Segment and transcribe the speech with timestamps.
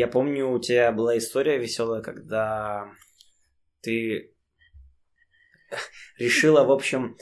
[0.00, 2.90] я помню, у тебя была история веселая, когда
[3.82, 4.34] ты
[6.16, 7.18] решила, в общем,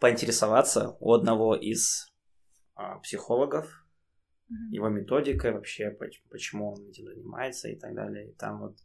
[0.00, 2.12] поинтересоваться у одного из
[2.74, 3.66] а, психологов
[4.50, 4.72] mm-hmm.
[4.72, 5.96] его методикой вообще,
[6.30, 8.30] почему он этим занимается и так далее.
[8.30, 8.76] И там вот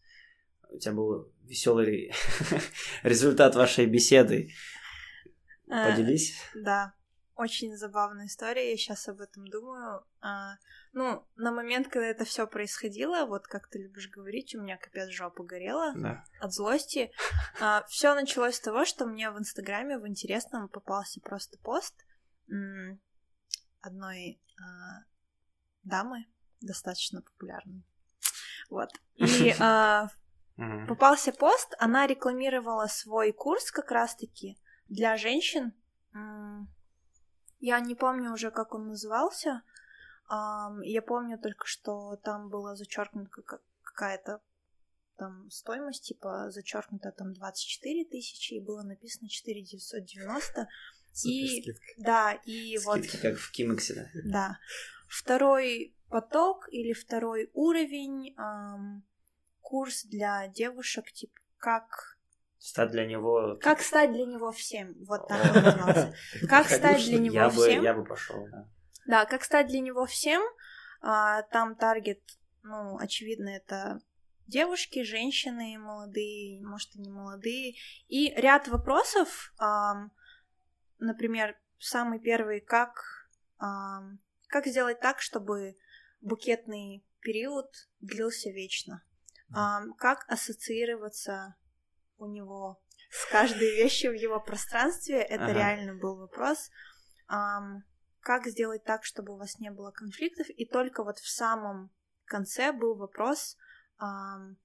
[0.69, 2.11] у тебя был веселый
[3.01, 4.51] результат вашей беседы.
[5.67, 6.35] Э, Поделись.
[6.53, 6.93] Да,
[7.35, 10.05] очень забавная история, я сейчас об этом думаю.
[10.21, 10.55] А,
[10.93, 15.09] ну, на момент, когда это все происходило, вот как ты любишь говорить, у меня капец
[15.09, 16.23] жопа горела да.
[16.39, 17.11] от злости.
[17.59, 21.93] А, все началось с того, что мне в Инстаграме в интересном попался просто пост
[23.81, 25.03] одной а,
[25.83, 26.25] дамы,
[26.61, 27.83] достаточно популярной.
[28.69, 28.89] Вот.
[29.15, 30.07] И а,
[30.87, 35.73] попался пост, она рекламировала свой курс как раз-таки для женщин.
[37.65, 39.63] Я не помню уже, как он назывался.
[40.29, 43.31] Я помню только, что там была зачеркнута
[43.81, 44.39] какая-то
[45.17, 50.67] там стоимость, типа зачеркнута там 24 тысячи, и было написано 4 990.
[51.25, 51.65] И,
[51.97, 53.21] да, и Скидки, вот...
[53.21, 54.21] как в Кимексе, да?
[54.25, 54.59] Да.
[55.07, 59.03] Второй поток или второй уровень, эм,
[59.61, 62.14] курс для девушек, типа, как
[62.57, 63.57] Стать для него...
[63.61, 66.15] Как стать для него всем, вот так он назывался.
[66.49, 67.83] Как стать для него всем...
[67.83, 68.67] Я бы пошел, да.
[69.05, 70.41] Да, как стать для него всем,
[71.01, 72.21] а, там таргет,
[72.63, 74.01] ну, очевидно, это
[74.47, 77.75] девушки, женщины, молодые, может, и не молодые,
[78.07, 79.53] и ряд вопросов,
[80.99, 85.77] например, самый первый, как, как сделать так, чтобы
[86.21, 87.69] букетный период
[88.01, 89.03] длился вечно,
[89.97, 91.55] как ассоциироваться
[92.17, 95.21] у него с каждой вещью в его пространстве.
[95.21, 95.53] Это ага.
[95.53, 96.69] реально был вопрос.
[97.29, 97.81] Um,
[98.19, 100.47] как сделать так, чтобы у вас не было конфликтов?
[100.49, 101.91] И только вот в самом
[102.25, 103.57] конце был вопрос,
[104.01, 104.55] um,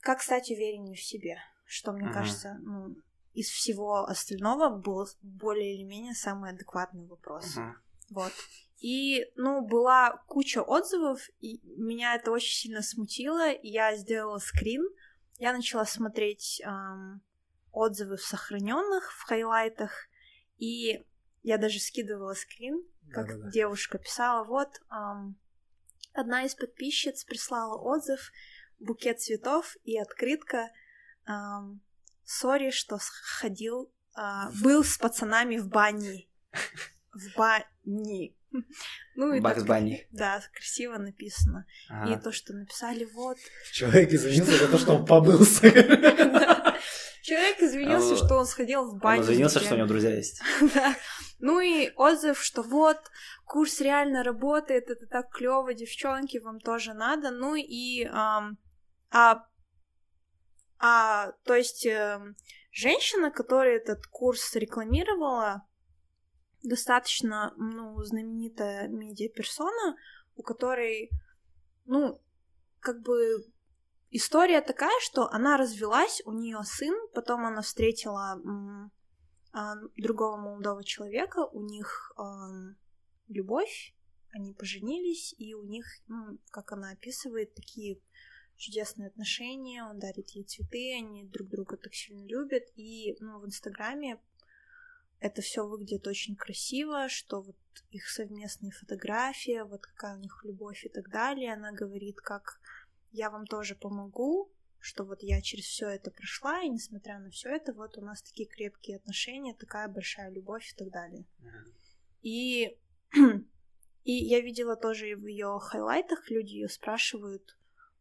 [0.00, 2.20] как стать увереннее в себе, что, мне ага.
[2.20, 2.94] кажется, ну,
[3.32, 7.56] из всего остального был более или менее самый адекватный вопрос.
[7.56, 7.76] Ага.
[8.10, 8.32] Вот.
[8.78, 13.52] И, ну, была куча отзывов, и меня это очень сильно смутило.
[13.62, 14.82] Я сделала скрин,
[15.38, 17.22] я начала смотреть эм,
[17.72, 20.08] отзывы в сохраненных, в хайлайтах,
[20.58, 21.04] и
[21.42, 23.50] я даже скидывала скрин, как Да-да-да.
[23.50, 25.38] девушка писала, вот эм,
[26.12, 28.32] одна из подписчиц прислала отзыв,
[28.78, 30.70] букет цветов и открытка.
[31.26, 31.82] Эм,
[32.24, 36.28] Sorry, что сходил, э, был с пацанами в бане.
[37.12, 38.34] В бане.
[39.16, 40.06] Ну, Багз Банни.
[40.12, 41.66] Да, красиво написано.
[41.88, 42.14] Ага.
[42.14, 43.38] И то, что написали, вот.
[43.72, 45.70] Человек извинился за то, что он побылся.
[47.22, 49.22] Человек извинился, а что он сходил в баню.
[49.22, 50.40] Он извинился, что у него друзья есть.
[50.74, 50.94] Да.
[51.38, 52.98] Ну и отзыв, что вот,
[53.44, 57.30] курс реально работает, это так клево, девчонки, вам тоже надо.
[57.30, 58.04] Ну и...
[58.04, 58.52] А,
[60.78, 62.36] а, то есть эм,
[62.70, 65.65] женщина, которая этот курс рекламировала,
[66.62, 69.96] достаточно, ну, знаменитая медиаперсона,
[70.36, 71.10] у которой,
[71.84, 72.20] ну,
[72.80, 73.44] как бы
[74.10, 78.40] история такая, что она развелась, у нее сын, потом она встретила
[79.52, 82.12] а, другого молодого человека, у них
[83.28, 83.94] любовь,
[84.32, 88.00] они поженились, и у них, ну, как она описывает, такие
[88.56, 93.46] чудесные отношения, он дарит ей цветы, они друг друга так сильно любят, и, ну, в
[93.46, 94.20] Инстаграме
[95.20, 97.56] это все выглядит очень красиво, что вот
[97.90, 101.52] их совместные фотографии, вот какая у них любовь и так далее.
[101.52, 102.60] Она говорит, как
[103.12, 107.48] я вам тоже помогу, что вот я через все это прошла, и несмотря на все
[107.48, 111.24] это, вот у нас такие крепкие отношения, такая большая любовь и так далее.
[112.22, 112.78] И,
[114.04, 117.56] и я видела тоже в ее хайлайтах, люди ее спрашивают,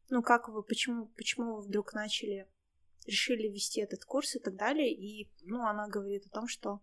[0.09, 2.47] ну как вы, почему, почему вы вдруг начали,
[3.07, 6.81] решили вести этот курс и так далее, и, ну, она говорит о том, что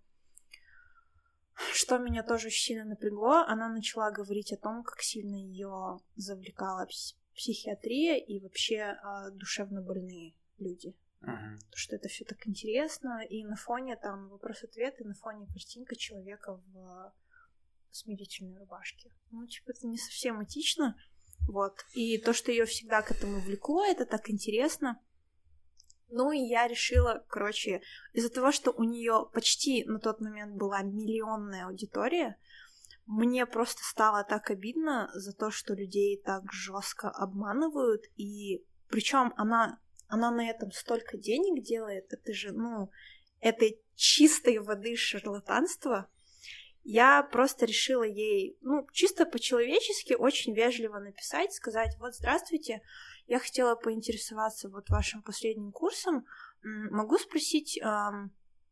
[1.72, 6.86] что меня тоже сильно напрягло, она начала говорить о том, как сильно ее завлекала
[7.34, 10.94] психиатрия и вообще э, душевно больные люди.
[11.22, 11.56] Uh-huh.
[11.72, 16.60] что это все так интересно, и на фоне там вопрос-ответ, и на фоне картинка человека
[16.72, 17.12] в
[17.92, 19.12] смирительной рубашке.
[19.30, 20.96] Ну, типа, это не совсем этично.
[21.46, 21.84] Вот.
[21.94, 25.00] И то, что ее всегда к этому влекло, это так интересно.
[26.14, 27.80] Ну и я решила, короче,
[28.12, 32.36] из-за того, что у нее почти на тот момент была миллионная аудитория,
[33.06, 39.80] мне просто стало так обидно за то, что людей так жестко обманывают, и причем она,
[40.06, 42.90] она на этом столько денег делает, это же, ну,
[43.40, 46.10] это чистой воды шарлатанство.
[46.84, 52.82] я просто решила ей, ну, чисто по-человечески, очень вежливо написать, сказать, вот, здравствуйте,
[53.26, 56.26] я хотела поинтересоваться вот вашим последним курсом,
[56.62, 57.80] могу спросить,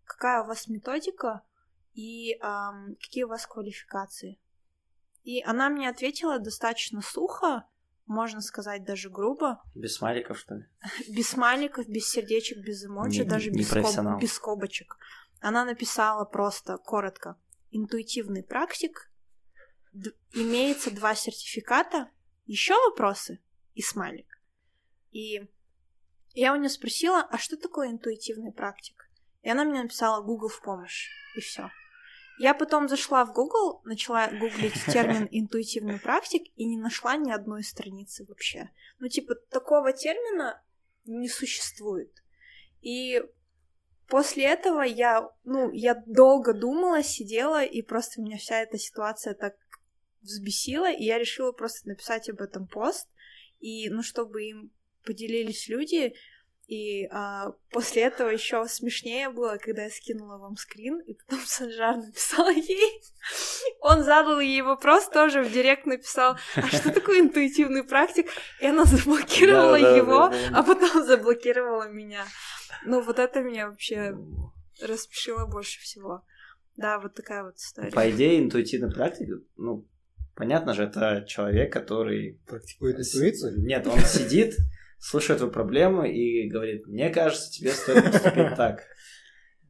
[0.05, 1.43] какая у вас методика
[1.94, 2.38] и
[3.00, 4.38] какие у вас квалификации?
[5.23, 7.64] И она мне ответила достаточно сухо,
[8.06, 9.62] можно сказать, даже грубо.
[9.75, 10.67] Без смайликов, что ли?
[11.08, 14.20] Без смайликов, без сердечек, без эмоджи, даже без, скоб...
[14.20, 14.96] без скобочек.
[15.41, 17.37] Она написала просто коротко.
[17.70, 19.11] Интуитивный практик.
[19.93, 22.11] Д- имеется два сертификата.
[22.46, 23.41] Еще вопросы?
[23.75, 24.30] И смайлик.
[25.10, 25.48] И
[26.34, 29.08] я у нее спросила, а что такое интуитивный практик?
[29.42, 31.08] И она мне написала Google в помощь.
[31.36, 31.70] И все.
[32.38, 37.62] Я потом зашла в Google, начала гуглить термин интуитивный практик и не нашла ни одной
[37.62, 38.70] страницы вообще.
[38.98, 40.62] Ну, типа, такого термина
[41.04, 42.10] не существует.
[42.80, 43.22] И
[44.08, 49.54] после этого я, ну, я долго думала, сидела, и просто меня вся эта ситуация так
[50.22, 53.08] взбесила, и я решила просто написать об этом пост,
[53.58, 54.72] и, ну, чтобы им
[55.05, 56.14] поделились люди,
[56.70, 61.97] и а, после этого еще смешнее было, когда я скинула вам скрин, и потом Санжар
[61.97, 63.02] написала ей.
[63.81, 68.29] Он задал ей вопрос, тоже в директ написал, а что такое интуитивный практик?
[68.61, 72.25] И она заблокировала его, а потом заблокировала меня.
[72.87, 74.17] Ну, вот это меня вообще
[74.81, 76.23] распишило больше всего.
[76.76, 77.91] Да, вот такая вот история.
[77.91, 79.88] По идее, интуитивный практик, ну,
[80.37, 82.38] понятно же, это человек, который...
[82.46, 83.61] Практикует интуицию?
[83.61, 84.55] Нет, он сидит
[85.00, 88.85] слушает твою проблему и говорит, мне кажется, тебе стоит поступить так.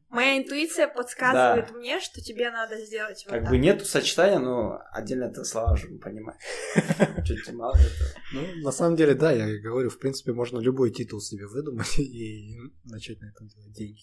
[0.09, 1.73] Моя интуиция подсказывает да.
[1.73, 3.49] мне, что тебе надо сделать вот Как так.
[3.49, 6.35] бы нету сочетания, но отдельно это слова же понимать.
[7.25, 8.09] Чуть мало этого.
[8.33, 12.57] Ну, на самом деле, да, я говорю, в принципе, можно любой титул себе выдумать и
[12.83, 14.01] начать на этом делать деньги.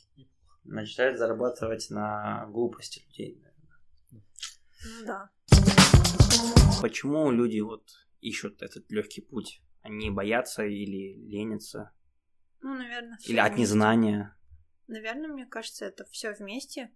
[0.64, 4.24] Начать зарабатывать на глупости людей, наверное.
[4.84, 5.30] Ну да.
[6.80, 7.84] Почему люди вот
[8.22, 9.60] ищут этот легкий путь?
[9.82, 11.92] Они боятся или ленятся?
[12.60, 14.36] Ну, наверное, Или от незнания?
[14.86, 16.92] Наверное, мне кажется, это все вместе.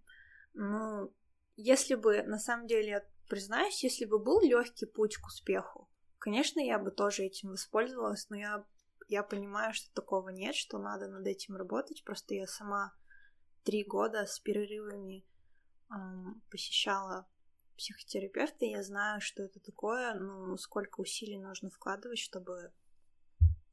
[0.53, 1.13] Ну,
[1.55, 5.89] если бы, на самом деле, я признаюсь, если бы был легкий путь к успеху,
[6.19, 8.65] конечно, я бы тоже этим воспользовалась, но я,
[9.07, 12.03] я понимаю, что такого нет, что надо над этим работать.
[12.03, 12.93] Просто я сама
[13.63, 15.25] три года с перерывами
[15.91, 17.27] эм, посещала
[17.77, 22.71] психотерапевта, я знаю, что это такое, ну, сколько усилий нужно вкладывать, чтобы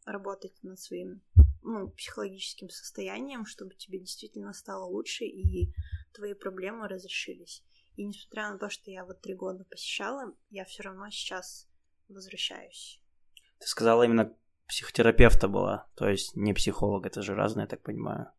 [0.04, 1.22] работать над своим
[1.62, 5.72] ну, психологическим состоянием, чтобы тебе действительно стало лучше и
[6.12, 7.62] твои проблемы разрешились.
[7.96, 11.68] И несмотря на то, что я вот три года посещала, я все равно сейчас
[12.08, 13.00] возвращаюсь.
[13.58, 14.34] Ты сказала именно
[14.66, 18.30] психотерапевта была, то есть не психолог, это же разные, я так понимаю,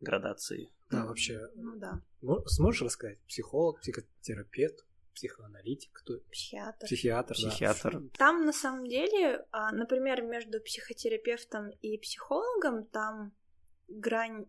[0.00, 0.70] градации.
[0.90, 1.40] Да, вообще.
[1.54, 2.00] Ну да.
[2.46, 3.18] Сможешь рассказать?
[3.26, 4.84] Психолог, психотерапевт?
[5.14, 6.18] психоаналитик, кто?
[6.30, 6.86] Психиатр.
[6.86, 8.00] Психиатр, Психиатр.
[8.00, 8.08] Да.
[8.18, 13.32] Там на самом деле, а, например, между психотерапевтом и психологом там
[13.88, 14.46] грань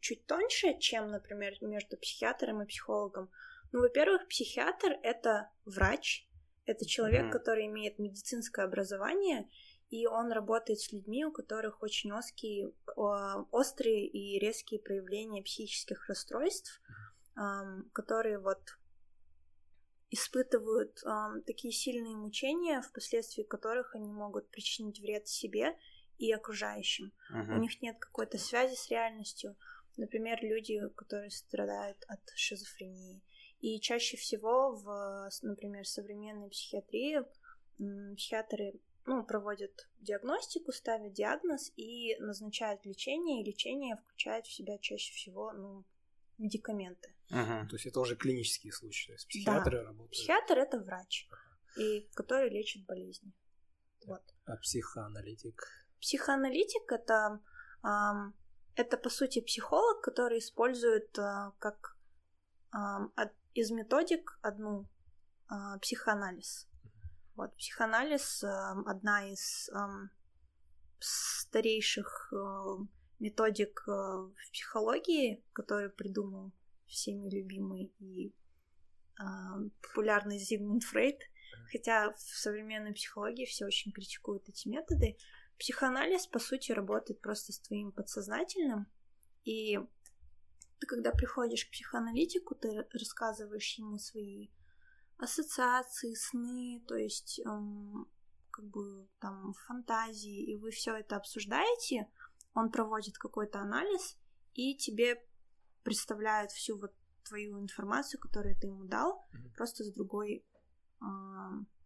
[0.00, 3.30] чуть тоньше, чем, например, между психиатром и психологом.
[3.72, 6.26] Ну, во-первых, психиатр— это врач,
[6.66, 7.30] это человек, mm-hmm.
[7.30, 9.48] который имеет медицинское образование,
[9.90, 16.80] и он работает с людьми, у которых очень острые, острые и резкие проявления психических расстройств,
[17.92, 18.60] которые вот
[20.10, 21.02] испытывают
[21.46, 25.76] такие сильные мучения, впоследствии которых они могут причинить вред себе
[26.18, 27.12] и окружающим.
[27.32, 27.56] Uh-huh.
[27.56, 29.56] У них нет какой-то связи с реальностью.
[29.96, 33.22] Например, люди, которые страдают от шизофрении.
[33.60, 37.24] И чаще всего в, например, современной психиатрии
[38.14, 38.74] психиатры
[39.10, 45.52] ну, проводят диагностику, ставят диагноз и назначают лечение, и лечение включает в себя чаще всего
[45.52, 45.84] ну,
[46.38, 47.12] медикаменты.
[47.30, 47.66] Ага.
[47.68, 49.84] То есть это уже клинические случаи, то есть психиатры да.
[49.84, 50.12] работают.
[50.12, 51.28] Психиатр это врач,
[51.76, 53.32] и который лечит болезни.
[54.06, 54.22] Вот.
[54.44, 55.60] А психоаналитик?
[56.00, 57.40] Психоаналитик это
[57.82, 58.34] эм,
[58.76, 61.96] это по сути психолог, который использует э, как
[62.72, 64.88] э, из методик одну
[65.50, 66.69] э, психоанализ.
[67.40, 68.48] Вот психоанализ э,
[68.84, 69.78] одна из э,
[70.98, 72.36] старейших э,
[73.18, 76.52] методик э, в психологии, который придумал
[76.86, 78.34] всеми любимый и
[79.82, 81.18] популярный Зигмунд Фрейд,
[81.72, 85.16] хотя в современной психологии все очень критикуют эти методы.
[85.58, 88.86] Психоанализ, по сути, работает просто с твоим подсознательным,
[89.44, 89.78] и
[90.78, 94.48] ты, когда приходишь к психоаналитику, ты рассказываешь ему свои
[95.20, 98.08] ассоциации, сны, то есть эм,
[98.50, 102.08] как бы там фантазии, и вы все это обсуждаете,
[102.54, 104.16] он проводит какой-то анализ
[104.54, 105.22] и тебе
[105.82, 106.92] представляет всю вот
[107.24, 109.54] твою информацию, которую ты ему дал, mm-hmm.
[109.56, 110.44] просто с другой,
[111.00, 111.04] э,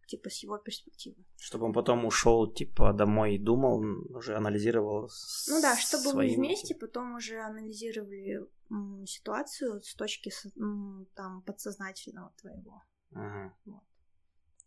[0.07, 1.23] типа, с его перспективы.
[1.37, 3.79] Чтобы он потом ушел, типа, домой и думал,
[4.15, 5.09] уже анализировал.
[5.49, 6.29] Ну да, чтобы своим...
[6.29, 12.81] вы вместе потом уже анализировали м, ситуацию с точки м, там подсознательного твоего.
[13.15, 13.55] Ага.
[13.65, 13.83] Вот.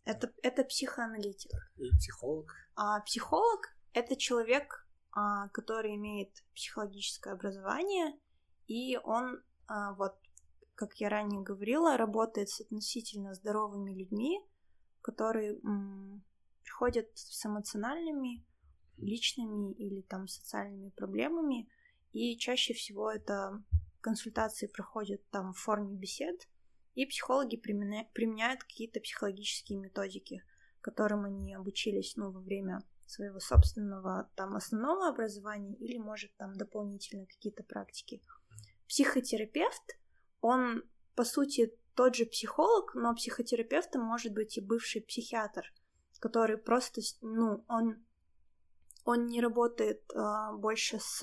[0.05, 1.53] Это, это психоаналитик.
[1.77, 2.55] И психолог.
[2.75, 8.19] А психолог это человек, а, который имеет психологическое образование,
[8.67, 10.15] и он, а, вот,
[10.75, 14.41] как я ранее говорила, работает с относительно здоровыми людьми,
[15.03, 16.23] которые м,
[16.63, 18.45] приходят с эмоциональными,
[18.97, 21.69] личными или там социальными проблемами,
[22.13, 23.63] и чаще всего это
[24.01, 26.49] консультации проходят там в форме бесед,
[26.99, 30.43] и психологи применяют какие-то психологические методики,
[30.81, 37.27] которым они обучились ну, во время своего собственного там основного образования или, может, там дополнительно
[37.27, 38.21] какие-то практики.
[38.89, 39.97] Психотерапевт,
[40.41, 40.83] он,
[41.15, 45.73] по сути, тот же психолог, но психотерапевтом может быть и бывший психиатр,
[46.19, 48.05] который просто, ну, он,
[49.05, 51.23] он не работает а, больше с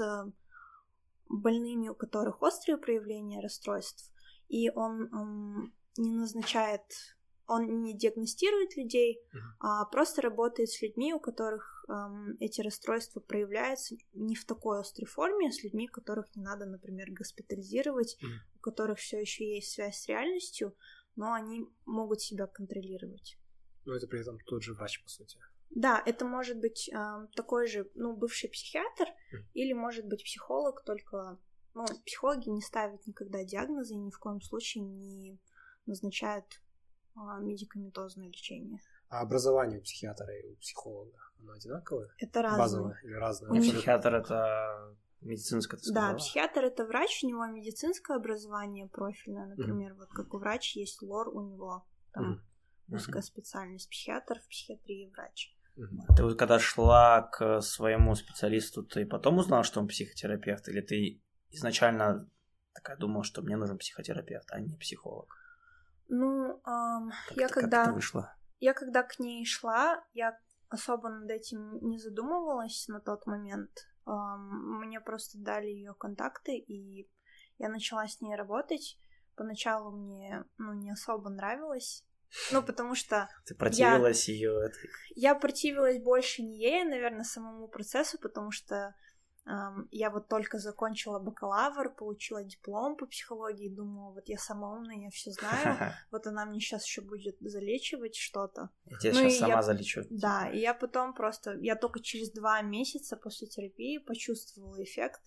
[1.27, 4.14] больными, у которых острые проявления расстройств,
[4.47, 6.81] и он м, не назначает,
[7.47, 9.39] он не диагностирует людей, uh-huh.
[9.59, 15.07] а просто работает с людьми, у которых м, эти расстройства проявляются не в такой острой
[15.07, 18.57] форме, а с людьми, которых не надо, например, госпитализировать, uh-huh.
[18.57, 20.75] у которых все еще есть связь с реальностью,
[21.15, 23.37] но они могут себя контролировать.
[23.85, 25.37] Но это при этом тот же врач, по сути.
[25.69, 29.43] Да, это может быть э, такой же, ну, бывший психиатр, mm.
[29.53, 31.37] или может быть психолог, только,
[31.75, 35.39] ну, психологи не ставят никогда диагнозы и ни в коем случае не
[35.85, 36.45] назначают
[37.15, 38.79] э, медикаментозное лечение.
[39.09, 42.09] А образование у психиатра и у психолога, оно одинаковое?
[42.17, 42.59] Это разное.
[42.59, 43.51] Базовое или разное?
[43.51, 49.91] У психиатр это медицинское, ты Да, психиатр это врач, у него медицинское образование профильное, например,
[49.93, 49.97] mm.
[49.97, 52.33] вот как у врача есть лор, у него там
[52.89, 52.95] mm.
[52.95, 53.25] узкая mm-hmm.
[53.25, 55.55] специальность психиатр в психиатрии врач.
[56.15, 61.21] Ты вот когда шла к своему специалисту, ты потом узнал, что он психотерапевт, или ты
[61.55, 62.29] изначально
[62.73, 65.27] такая думала, что мне нужен психотерапевт, а не психолог?
[66.07, 67.85] Ну, эм, я когда...
[67.85, 68.35] Как вышло?
[68.59, 70.37] Я когда к ней шла, я
[70.69, 73.71] особо над этим не задумывалась на тот момент.
[74.05, 77.09] Эм, мне просто дали ее контакты, и
[77.57, 78.99] я начала с ней работать.
[79.35, 82.05] Поначалу мне ну, не особо нравилось,
[82.51, 83.29] ну, потому что...
[83.45, 84.89] Ты противилась ее этой...
[85.15, 88.95] Я противилась больше не ей, а, наверное, самому процессу, потому что
[89.91, 95.09] я вот только закончила бакалавр, получила диплом по психологии, думала, вот я сама умная, я
[95.11, 98.69] все знаю, вот она мне сейчас еще будет залечивать что-то.
[98.85, 99.61] Я тебя ну, сейчас сама я...
[99.61, 100.01] залечу.
[100.09, 105.21] Да, и я потом просто, я только через два месяца после терапии почувствовала эффект,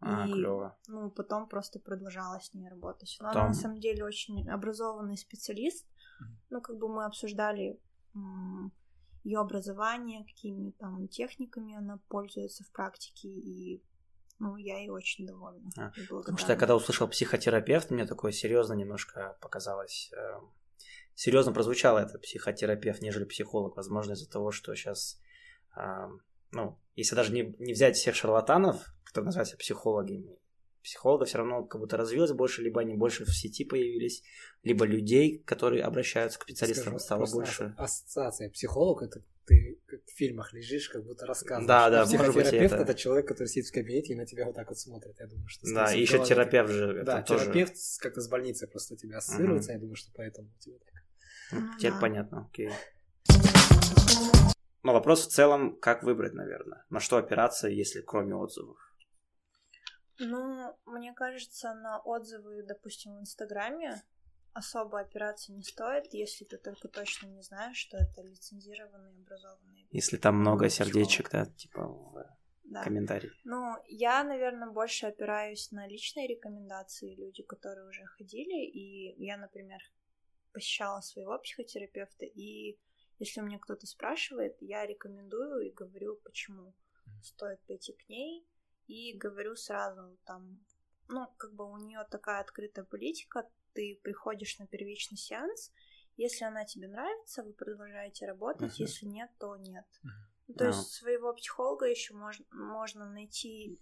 [0.00, 0.78] а, и, клево.
[0.86, 3.16] ну, потом просто продолжала с ней работать.
[3.20, 3.42] Но потом...
[3.42, 5.86] она на самом деле очень образованный специалист,
[6.48, 7.78] ну, как бы мы обсуждали
[9.24, 13.82] ее образование, какими там техниками она пользуется в практике, и
[14.38, 15.70] ну, я ей очень довольна.
[15.76, 20.12] А, потому что я когда услышал психотерапевт, мне такое серьезно немножко показалось.
[20.16, 20.40] Э,
[21.14, 23.76] серьезно прозвучало это психотерапевт, нежели психолог.
[23.76, 25.20] Возможно, из-за того, что сейчас,
[25.76, 26.08] э,
[26.52, 30.38] ну, если даже не, не взять всех шарлатанов, которые называются психологами,
[30.82, 34.22] психологов все равно как будто развилось больше, либо они больше в сети появились,
[34.62, 37.74] либо людей, которые обращаются к специалистам, Скажу, стало больше.
[37.76, 41.66] Ассоциация психолог это ты как в фильмах лежишь, как будто рассказываешь.
[41.66, 42.82] Да, да, Психотерапевт это...
[42.82, 45.18] это человек, который сидит в кабинете и на тебя вот так вот смотрит.
[45.18, 47.02] Я думаю, что Да, и еще терапевт же.
[47.04, 49.70] Да, терапевт как-то с больницы просто тебя ассоциируется.
[49.70, 49.74] Угу.
[49.74, 51.02] Я думаю, что поэтому тебе так.
[51.52, 52.00] Ну, теперь да.
[52.00, 52.70] понятно, окей.
[54.82, 58.76] Но вопрос в целом, как выбрать, наверное, на что опираться, если кроме отзывов.
[60.18, 64.02] Ну, мне кажется, на отзывы, допустим, в Инстаграме
[64.52, 69.86] особо опираться не стоит, если ты только точно не знаешь, что это лицензированные образованные.
[69.90, 72.26] Если там много сердечек, да, типа в
[72.64, 72.82] да.
[72.82, 73.30] комментарии.
[73.44, 79.80] Ну, я, наверное, больше опираюсь на личные рекомендации люди, которые уже ходили, и я, например,
[80.52, 82.78] посещала своего психотерапевта, и
[83.18, 86.74] если у меня кто-то спрашивает, я рекомендую и говорю, почему
[87.22, 88.46] стоит пойти к ней,
[88.88, 90.58] и говорю сразу там,
[91.08, 95.70] ну, как бы у нее такая открытая политика, ты приходишь на первичный сеанс,
[96.16, 98.86] если она тебе нравится, вы продолжаете работать, uh-huh.
[98.86, 99.86] если нет, то нет.
[100.02, 100.54] Uh-huh.
[100.54, 100.68] то uh-huh.
[100.68, 103.78] есть своего психолога еще можно, можно найти,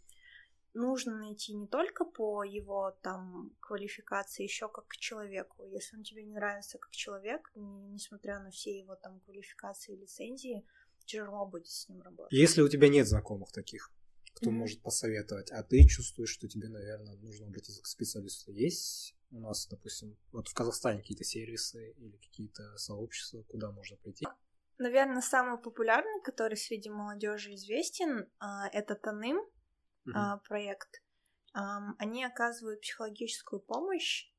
[0.75, 5.65] нужно найти не только по его там квалификации, еще как к человеку.
[5.65, 10.01] Если он тебе не нравится как человек, не, несмотря на все его там квалификации и
[10.01, 10.67] лицензии,
[11.07, 12.33] тяжело будет с ним работать.
[12.33, 13.91] Если у тебя нет знакомых таких,
[14.37, 14.55] кто mm-hmm.
[14.55, 18.53] может посоветовать, а ты чувствуешь, что тебе, наверное, нужно обратиться к специалисту.
[18.53, 24.27] Есть у нас, допустим, вот в Казахстане какие-то сервисы или какие-то сообщества, куда можно прийти?
[24.79, 30.41] Наверное, самый популярный, который среди молодежи известен, а, это Таным угу.
[30.47, 31.03] проект.
[31.53, 34.31] Они оказывают психологическую помощь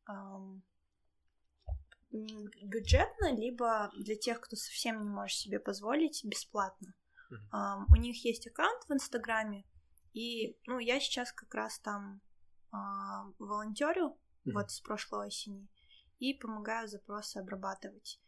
[2.11, 6.93] бюджетно, либо для тех, кто совсем не может себе позволить, бесплатно.
[7.29, 7.83] Uh-huh.
[7.89, 9.65] у них есть аккаунт в Инстаграме,
[10.13, 12.21] и ну я сейчас как раз там
[12.71, 14.53] uh, волонтерю uh-huh.
[14.53, 15.67] вот с прошлой осени
[16.19, 18.19] и помогаю запросы обрабатывать.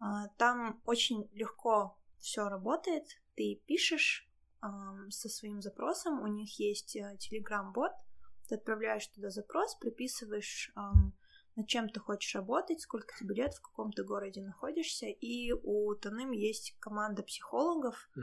[0.00, 3.06] Uh, там очень легко все работает.
[3.34, 4.28] Ты пишешь
[4.62, 11.12] uh, со своим запросом, у них есть телеграм-бот, uh, ты отправляешь туда запрос, приписываешь um,
[11.56, 15.06] над чем ты хочешь работать, сколько тебе лет, в каком ты городе находишься.
[15.06, 18.10] И у Таным есть команда психологов.
[18.16, 18.22] Uh-huh.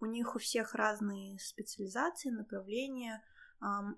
[0.00, 3.22] У них у всех разные специализации, направления,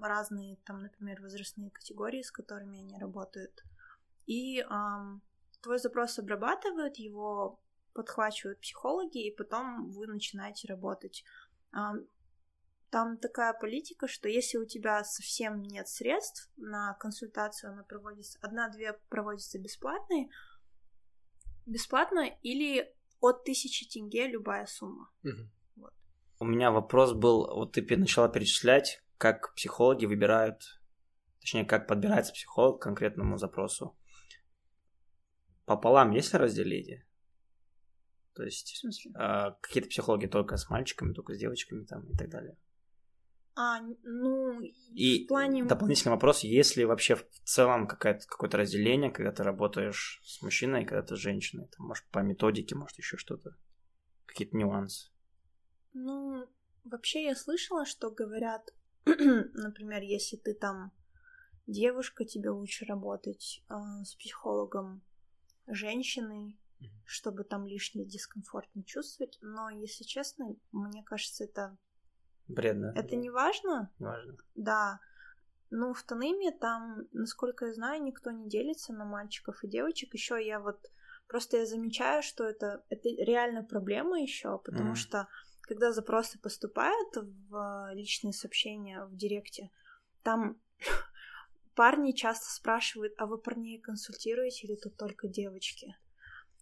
[0.00, 3.64] разные, там, например, возрастные категории, с которыми они работают.
[4.26, 4.64] И
[5.60, 7.60] твой запрос обрабатывают, его
[7.94, 11.24] подхвачивают психологи, и потом вы начинаете работать.
[12.90, 18.94] Там такая политика, что если у тебя совсем нет средств на консультацию, она проводится, одна-две
[19.10, 20.30] проводятся бесплатные,
[21.66, 25.10] бесплатно или от тысячи тенге любая сумма.
[25.24, 25.50] Угу.
[26.40, 30.80] У меня вопрос был, вот ты начала перечислять, как психологи выбирают,
[31.40, 33.96] точнее, как подбирается психолог к конкретному запросу.
[35.64, 37.02] Пополам, если разделить?
[38.34, 42.56] То есть э, какие-то психологи только с мальчиками, только с девочками там и так далее.
[43.56, 44.60] А, ну,
[44.94, 45.64] и в плане...
[45.64, 50.84] дополнительный вопрос, есть ли вообще в целом какое-то, какое-то разделение, когда ты работаешь с мужчиной,
[50.84, 51.66] когда ты с женщиной?
[51.76, 53.56] Там, может, по методике, может, еще что-то?
[54.26, 55.10] Какие-то нюансы?
[55.92, 56.46] Ну,
[56.84, 60.92] вообще я слышала, что говорят, например, если ты там
[61.66, 65.02] девушка, тебе лучше работать э, с психологом
[65.66, 66.58] женщиной,
[67.04, 69.38] чтобы там лишний дискомфорт не чувствовать.
[69.40, 71.76] Но, если честно, мне кажется, это
[72.48, 73.92] Бред, Это не важно?
[73.98, 74.36] Важно.
[74.54, 75.00] Да.
[75.70, 80.14] Ну, в Таныме там, насколько я знаю, никто не делится на мальчиков и девочек.
[80.14, 80.90] Еще я вот
[81.28, 84.96] просто я замечаю, что это, это реально проблема еще, потому mm-hmm.
[84.96, 85.28] что
[85.68, 87.14] когда запросы поступают
[87.48, 89.70] в личные сообщения в директе,
[90.22, 90.56] там
[91.74, 95.96] парни часто спрашивают, а вы парней консультируете или тут только девочки?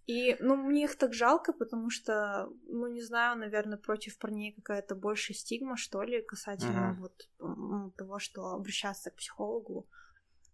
[0.07, 4.95] И, ну, мне их так жалко, потому что, ну, не знаю, наверное, против парней какая-то
[4.95, 7.01] больше стигма, что ли, касательно uh-huh.
[7.01, 9.89] вот того, что обращаться к психологу.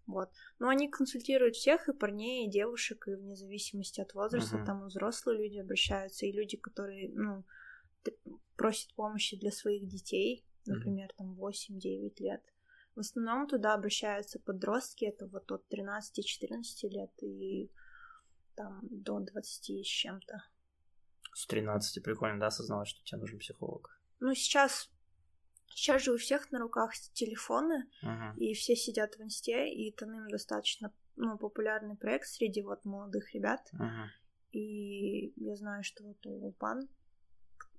[0.06, 0.30] Вот.
[0.58, 4.64] Но они консультируют всех, и парней, и девушек, и вне зависимости от возраста, uh-huh.
[4.64, 7.44] там и взрослые люди обращаются, и люди, которые, ну,
[8.56, 12.42] просят помощи для своих детей, например, там 8-9 лет.
[12.94, 17.70] В основном туда обращаются подростки, это вот от 13-14 лет, и
[18.54, 20.42] там до 20 с чем-то.
[21.34, 23.98] С 13 прикольно, да, осознавать, что тебе нужен психолог?
[24.20, 24.90] Ну, сейчас
[25.74, 28.36] Сейчас же у всех на руках телефоны, uh-huh.
[28.36, 33.60] и все сидят в инсте, и Таным достаточно ну, популярный проект среди вот молодых ребят.
[33.72, 34.06] Uh-huh.
[34.52, 36.88] И я знаю, что вот у Пан,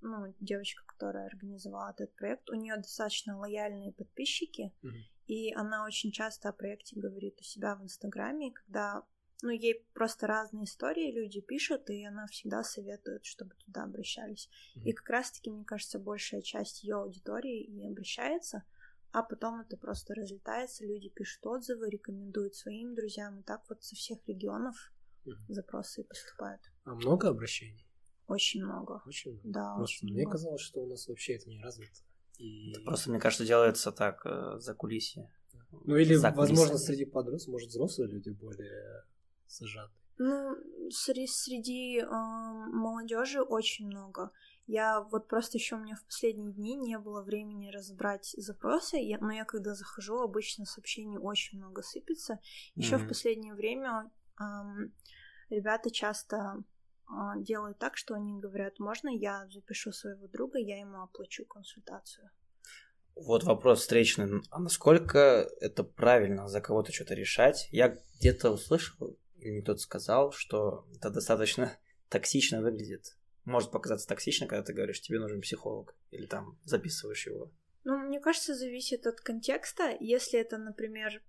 [0.04, 4.90] ну, девочка, которая организовала этот проект, у нее достаточно лояльные подписчики, uh-huh.
[5.26, 9.04] и она очень часто о проекте говорит у себя в Инстаграме, когда
[9.44, 14.48] ну, ей просто разные истории люди пишут, и она всегда советует, чтобы туда обращались.
[14.76, 14.82] Mm-hmm.
[14.84, 18.64] И как раз-таки, мне кажется, большая часть ее аудитории и обращается,
[19.12, 23.94] а потом это просто разлетается, люди пишут отзывы, рекомендуют своим друзьям, и так вот со
[23.94, 24.76] всех регионов
[25.26, 25.32] mm-hmm.
[25.48, 26.62] запросы поступают.
[26.84, 27.83] А много обращений?
[28.26, 29.02] Очень много.
[29.06, 29.48] Очень много?
[29.48, 30.32] Да, Просто очень мне много.
[30.32, 32.00] казалось, что у нас вообще это не развито.
[32.38, 32.70] И...
[32.72, 35.30] Это просто, мне кажется, делается так, э, за кулисье.
[35.84, 39.04] Ну или, возможно, среди подростков, может, взрослые люди более
[39.46, 39.92] зажаты?
[40.16, 40.56] Ну,
[40.90, 44.30] среди, среди э, молодежи очень много.
[44.66, 49.18] Я вот просто еще у меня в последние дни не было времени разобрать запросы, я,
[49.18, 52.38] но я когда захожу, обычно сообщений очень много сыпется.
[52.76, 53.04] Еще mm-hmm.
[53.04, 54.10] в последнее время
[54.40, 54.44] э,
[55.50, 56.62] ребята часто
[57.08, 62.30] э, делают так, что они говорят, можно я запишу своего друга, я ему оплачу консультацию.
[63.16, 64.42] Вот вопрос встречный.
[64.50, 67.68] А насколько это правильно за кого-то что-то решать?
[67.70, 71.76] Я где-то услышал, или мне кто-то сказал, что это достаточно
[72.08, 73.16] токсично выглядит.
[73.44, 77.52] Может показаться токсично, когда ты говоришь, тебе нужен психолог, или там записываешь его.
[77.84, 79.94] Ну, мне кажется, зависит от контекста.
[80.00, 81.22] Если это, например,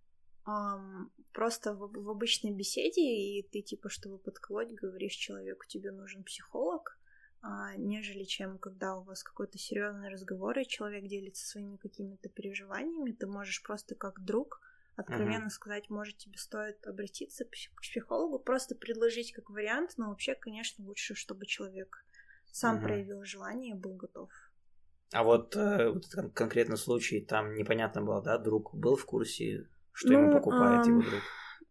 [0.47, 6.23] эм, просто в, в обычной беседе, и ты типа, чтобы подколоть, говоришь человеку, тебе нужен
[6.23, 6.97] психолог,
[7.41, 13.11] а, нежели чем когда у вас какой-то серьезный разговор, и человек делится своими какими-то переживаниями,
[13.11, 14.61] ты можешь просто как друг
[14.95, 15.49] откровенно uh-huh.
[15.49, 21.15] сказать, может, тебе стоит обратиться к психологу, просто предложить как вариант, но вообще, конечно, лучше,
[21.15, 22.05] чтобы человек
[22.51, 22.83] сам uh-huh.
[22.83, 24.29] проявил желание и был готов.
[25.11, 29.67] А вот, э, вот этот конкретный случай, там непонятно было, да, друг был в курсе,
[29.95, 31.21] что ну, ему покупает эм, его друг?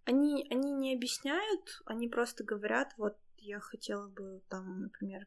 [0.06, 5.26] Они, они не объясняют, они просто говорят, вот я хотела бы там, например,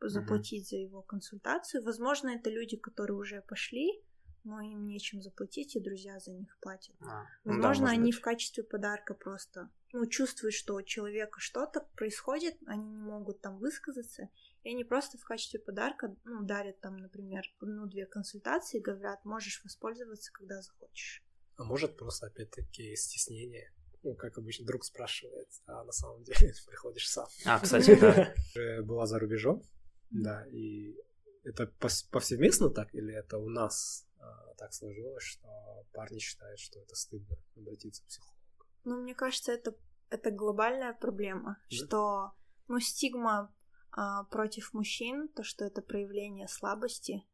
[0.00, 0.76] заплатить uh-huh.
[0.76, 1.82] за его консультацию.
[1.82, 4.00] Возможно, это люди, которые уже пошли,
[4.44, 6.94] но им нечем заплатить, и друзья за них платят.
[7.00, 8.14] А, ну Возможно, да, они быть.
[8.14, 13.58] в качестве подарка просто ну, чувствуют, что у человека что-то происходит, они не могут там
[13.58, 14.28] высказаться,
[14.62, 19.62] и они просто в качестве подарка ну, дарят там, например, одну-две консультации и говорят, можешь
[19.64, 21.25] воспользоваться, когда захочешь.
[21.56, 23.72] А может просто, опять-таки, стеснение?
[24.02, 27.26] Ну, как обычно, друг спрашивает, а на самом деле приходишь сам.
[27.44, 28.34] А, кстати, да.
[28.82, 29.62] Была за рубежом,
[30.10, 30.96] да, и
[31.44, 31.66] это
[32.10, 35.48] повсеместно так, или это у нас а, так сложилось, что
[35.92, 38.36] парни считают, что это стыдно обратиться к психологу.
[38.84, 39.74] Ну, мне кажется, это,
[40.10, 41.76] это глобальная проблема, да?
[41.76, 42.32] что,
[42.68, 43.54] ну, стигма
[43.92, 47.24] а, против мужчин, то, что это проявление слабости,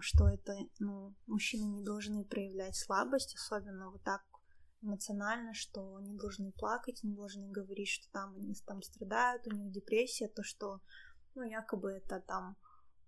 [0.00, 4.22] что это, ну, мужчины не должны проявлять слабость, особенно вот так
[4.80, 9.72] эмоционально, что они должны плакать, не должны говорить, что там они там страдают, у них
[9.72, 10.80] депрессия, то, что,
[11.34, 12.56] ну, якобы это там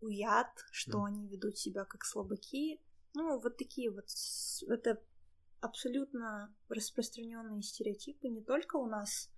[0.01, 1.07] уяд, что mm.
[1.07, 2.81] они ведут себя как слабаки.
[3.15, 4.07] Ну, вот такие вот.
[4.69, 5.01] Это
[5.61, 9.31] абсолютно распространенные стереотипы не только у нас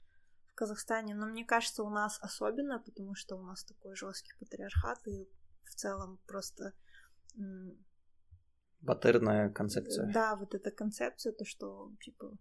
[0.52, 5.06] в Казахстане, но мне кажется, у нас особенно, потому что у нас такой жесткий патриархат
[5.08, 5.28] и
[5.64, 6.74] в целом просто
[8.80, 10.12] Батырная концепция.
[10.12, 12.36] Да, вот эта концепция, то, что, типа,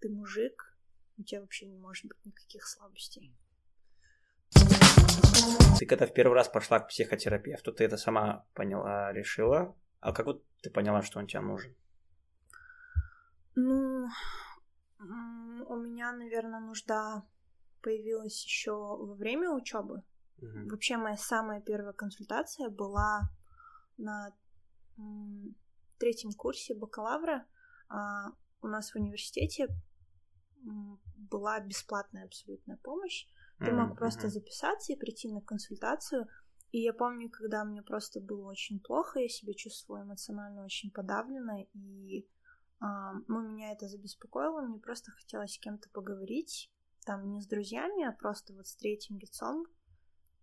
[0.00, 0.76] ты мужик,
[1.16, 3.36] у тебя вообще не может быть никаких слабостей.
[5.78, 9.76] Ты когда в первый раз пошла к психотерапевту, ты это сама поняла, решила?
[10.00, 11.74] А как вот ты поняла, что он тебе нужен?
[13.54, 14.08] Ну,
[14.98, 17.24] у меня, наверное, нужда
[17.82, 20.02] появилась еще во время учебы.
[20.38, 20.70] Угу.
[20.70, 23.30] Вообще моя самая первая консультация была
[24.00, 24.34] на
[25.98, 27.46] третьем курсе бакалавра.
[27.88, 28.30] А
[28.62, 29.68] у нас в университете
[31.16, 33.26] была бесплатная абсолютная помощь.
[33.58, 36.26] Ты мог просто записаться и прийти на консультацию.
[36.72, 41.64] И я помню, когда мне просто было очень плохо, я себя чувствовала эмоционально очень подавленно,
[41.74, 42.26] и
[42.78, 46.72] а, ну, меня это забеспокоило, мне просто хотелось с кем-то поговорить,
[47.04, 49.66] там не с друзьями, а просто вот с третьим лицом,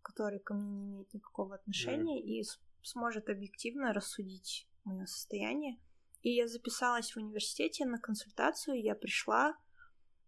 [0.02, 2.26] который ко мне не имеет никакого отношения, mm.
[2.26, 2.44] и
[2.82, 5.80] сможет объективно рассудить мое состояние.
[6.22, 9.56] И я записалась в университете на консультацию, я пришла,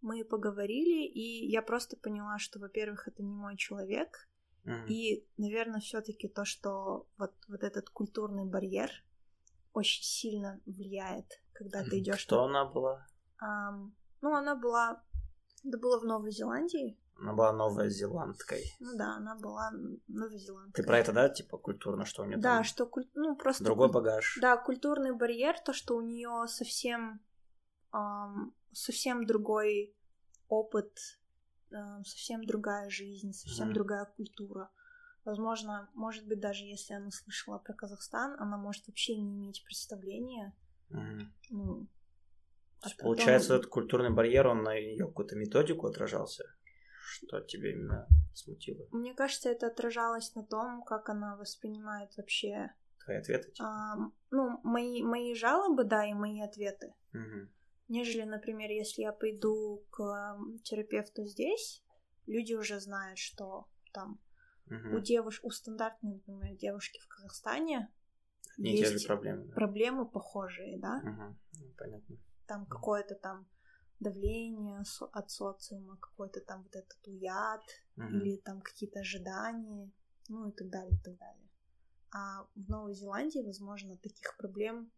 [0.00, 4.28] мы поговорили, и я просто поняла, что, во-первых, это не мой человек,
[4.64, 4.86] mm.
[4.88, 8.90] и, наверное, все-таки то, что вот, вот этот культурный барьер
[9.72, 12.20] очень сильно влияет, когда ты идешь.
[12.20, 12.62] Что на...
[12.62, 13.06] она была?
[13.42, 15.02] Um, ну, она была,
[15.64, 16.98] это было в Новой Зеландии.
[17.20, 18.74] Она была новозеландкой.
[18.80, 19.70] Ну да, она была
[20.08, 20.72] новозеландкой.
[20.72, 22.64] Ты про это, да, типа культурно, что у нее Да, там...
[22.64, 23.06] что куль...
[23.14, 23.94] ну просто другой куль...
[23.94, 24.38] багаж.
[24.40, 27.20] Да, культурный барьер, то, что у нее совсем
[27.92, 29.94] эм, совсем другой
[30.48, 30.98] опыт,
[31.70, 33.74] эм, совсем другая жизнь, совсем mm.
[33.74, 34.70] другая культура.
[35.24, 40.54] Возможно, может быть, даже если она слышала про Казахстан, она может вообще не иметь представления.
[40.88, 41.26] Mm.
[41.50, 41.86] Ну,
[42.80, 42.98] а потом...
[42.98, 46.44] Получается, этот культурный барьер, он на ее какую-то методику отражался?
[47.10, 48.86] Что тебя именно смутило?
[48.92, 52.70] Мне кажется, это отражалось на том, как она воспринимает вообще...
[53.04, 53.52] Твои ответы?
[53.58, 53.96] А,
[54.30, 56.94] ну, мои, мои жалобы, да, и мои ответы.
[57.12, 57.48] Угу.
[57.88, 61.82] Нежели, например, если я пойду к терапевту здесь,
[62.26, 64.20] люди уже знают, что там
[64.66, 64.98] угу.
[64.98, 67.90] у девушек, у стандартной, например, девушки в Казахстане
[68.56, 69.54] Не есть же проблемы, да?
[69.54, 71.02] проблемы похожие, да?
[71.02, 71.72] Угу.
[71.76, 72.16] Понятно.
[72.46, 73.48] Там какое-то там
[74.00, 74.82] давление
[75.12, 77.62] от социума, какой-то там вот этот уяд
[77.96, 78.08] mm-hmm.
[78.08, 79.90] или там какие-то ожидания,
[80.28, 81.48] ну и так далее, и так далее.
[82.12, 84.90] А в Новой Зеландии, возможно, таких проблем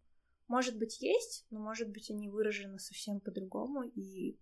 [0.49, 4.39] может быть есть, но может быть они выражены совсем по-другому и,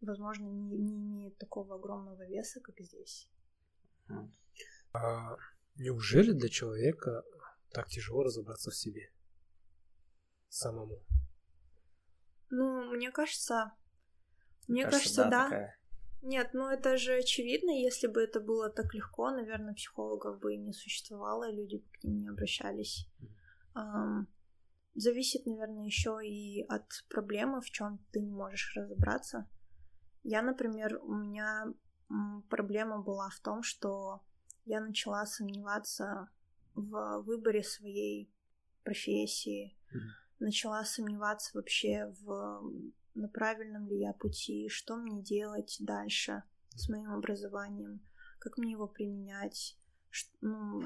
[0.00, 3.28] возможно, не, не имеют такого огромного веса, как здесь.
[4.92, 5.36] А
[5.76, 7.24] неужели для человека
[7.70, 9.12] так тяжело разобраться в себе
[10.48, 11.02] самому?
[12.50, 13.72] Ну, мне кажется,
[14.68, 15.44] мне кажется, кажется да.
[15.44, 15.78] Такая.
[16.22, 20.58] Нет, ну это же очевидно, если бы это было так легко, наверное, психологов бы и
[20.58, 23.06] не существовало, люди бы к ним не обращались.
[23.74, 24.26] Um,
[24.94, 29.46] зависит, наверное, еще и от проблемы, в чем ты не можешь разобраться.
[30.22, 31.66] Я, например, у меня
[32.48, 34.22] проблема была в том, что
[34.64, 36.30] я начала сомневаться
[36.74, 38.32] в выборе своей
[38.82, 39.76] профессии.
[39.92, 40.24] Mm-hmm.
[40.40, 42.62] начала сомневаться вообще в
[43.14, 48.00] на правильном ли я пути, что мне делать дальше с моим образованием,
[48.38, 49.78] как мне его применять.
[50.40, 50.82] Ну,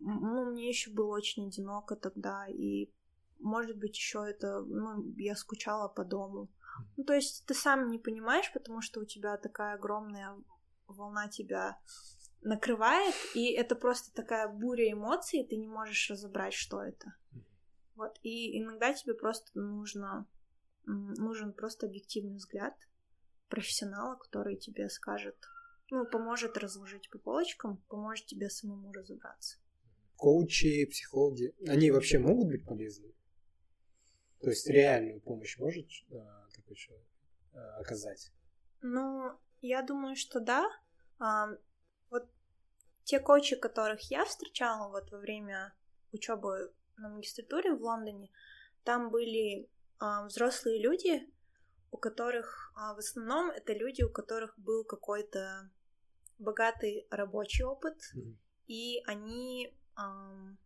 [0.00, 2.90] ну, мне еще было очень одиноко тогда, и,
[3.38, 6.48] может быть, еще это, ну, я скучала по дому.
[6.96, 10.36] Ну, то есть ты сам не понимаешь, потому что у тебя такая огромная
[10.86, 11.78] волна тебя
[12.42, 17.14] накрывает, и это просто такая буря эмоций, и ты не можешь разобрать, что это.
[17.96, 20.26] Вот, и иногда тебе просто нужно,
[20.84, 22.74] нужен просто объективный взгляд
[23.48, 25.36] профессионала, который тебе скажет,
[25.90, 29.58] ну, поможет разложить по полочкам, поможет тебе самому разобраться.
[30.16, 33.12] Коучи, психологи, они вообще могут быть полезны?
[34.40, 37.06] То есть реальную помощь может а, такой человек
[37.52, 38.30] а, оказать?
[38.80, 40.66] Ну, я думаю, что да.
[41.18, 41.48] А,
[42.08, 42.30] вот
[43.04, 45.74] те коучи, которых я встречала вот во время
[46.12, 48.30] учебы на магистратуре в Лондоне,
[48.84, 49.68] там были
[50.00, 51.30] взрослые люди,
[51.90, 55.70] у которых а, в основном это люди, у которых был какой-то
[56.38, 58.36] богатый рабочий опыт, mm-hmm.
[58.68, 60.56] и они а,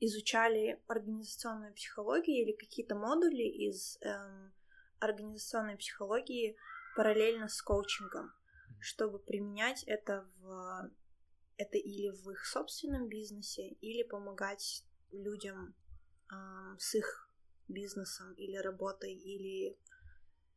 [0.00, 4.52] изучали организационную психологию или какие-то модули из эм,
[5.00, 6.56] организационной психологии
[6.96, 8.32] параллельно с коучингом,
[8.80, 10.90] чтобы применять это в
[11.56, 15.74] это или в их собственном бизнесе, или помогать людям
[16.30, 17.27] эм, с их
[17.68, 19.78] бизнесом или работой или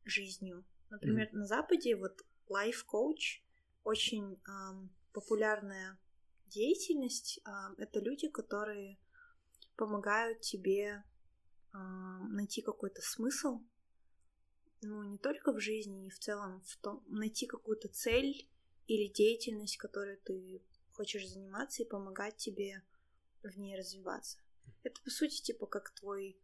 [0.05, 0.65] жизнью.
[0.89, 1.37] Например, mm-hmm.
[1.37, 3.41] на Западе вот life coach
[3.83, 5.97] очень эм, популярная
[6.47, 7.39] деятельность.
[7.45, 8.97] Эм, это люди, которые
[9.75, 11.03] помогают тебе
[11.73, 13.61] э, найти какой-то смысл,
[14.81, 18.49] ну, не только в жизни, и в целом в том, найти какую-то цель
[18.87, 22.83] или деятельность, которой ты хочешь заниматься, и помогать тебе
[23.43, 24.39] в ней развиваться.
[24.83, 26.40] Это, по сути, типа как твой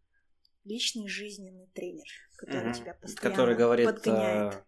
[0.68, 2.78] личный жизненный тренер, который угу.
[2.78, 4.54] тебя постоянно который говорит, подгоняет.
[4.54, 4.64] Э,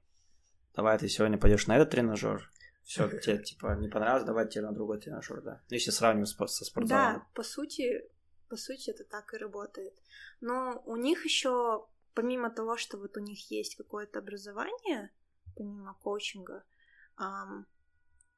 [0.76, 2.50] давай ты сегодня пойдешь на этот тренажер,
[2.84, 5.62] все, тебе типа не понравилось, давай тебе на другой тренажер, да.
[5.70, 7.20] Ну, если сравнивать со спортзалом.
[7.20, 8.10] Да, по сути,
[8.50, 9.94] по сути, это так и работает.
[10.42, 15.12] Но у них еще, помимо того, что вот у них есть какое-то образование,
[15.56, 16.64] помимо коучинга,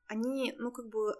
[0.08, 1.16] они, ну, как бы,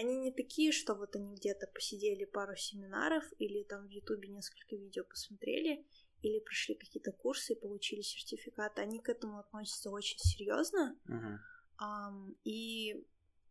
[0.00, 4.76] они не такие, что вот они где-то посидели пару семинаров или там в Ютубе несколько
[4.76, 5.86] видео посмотрели,
[6.22, 8.82] или прошли какие-то курсы и получили сертификаты.
[8.82, 10.98] Они к этому относятся очень серьезно.
[11.08, 11.38] Uh-huh.
[11.80, 13.06] Um, и,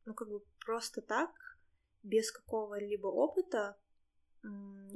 [0.06, 1.32] ну, как бы просто так,
[2.04, 3.78] без какого-либо опыта,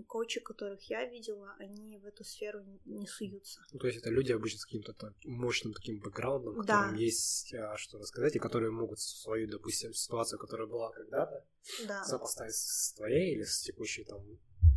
[0.08, 3.62] коучи, которых я видела, они в эту сферу не суются.
[3.72, 6.98] Ну, то есть это люди обычно с каким-то так, мощным таким бэкграундом, которым да.
[6.98, 11.46] есть а, что рассказать, и которые могут свою, допустим, ситуацию, которая была когда-то,
[11.88, 12.04] да.
[12.04, 14.22] сопоставить с твоей или с текущей там.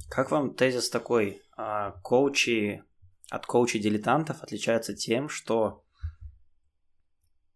[0.09, 1.43] Как вам тезис такой?
[1.57, 2.83] А, коучи
[3.31, 5.85] от коучей-дилетантов отличаются тем, что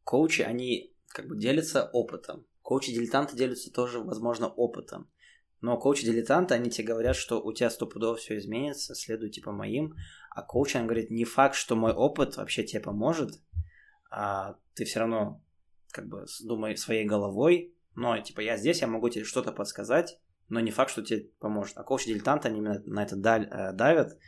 [0.04, 2.46] коучи, они как бы делятся опытом.
[2.62, 5.08] Коучи-дилетанты делятся тоже, возможно, опытом.
[5.60, 9.94] Но коучи-дилетанты, они тебе говорят, что у тебя стопудово все изменится, следуй типа моим.
[10.30, 13.40] А коуч, он говорит, не факт, что мой опыт вообще тебе поможет,
[14.10, 15.42] а ты все равно
[15.92, 20.18] как бы думай своей головой, но типа я здесь, я могу тебе что-то подсказать,
[20.48, 21.76] но не факт, что тебе поможет.
[21.76, 24.18] А коучи-дилетанты, они именно на это э, давят,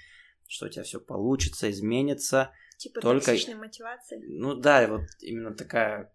[0.47, 2.51] что у тебя все получится, изменится.
[2.77, 3.27] Типа только...
[3.27, 4.23] токсичной мотивации?
[4.27, 6.13] Ну да, вот именно такая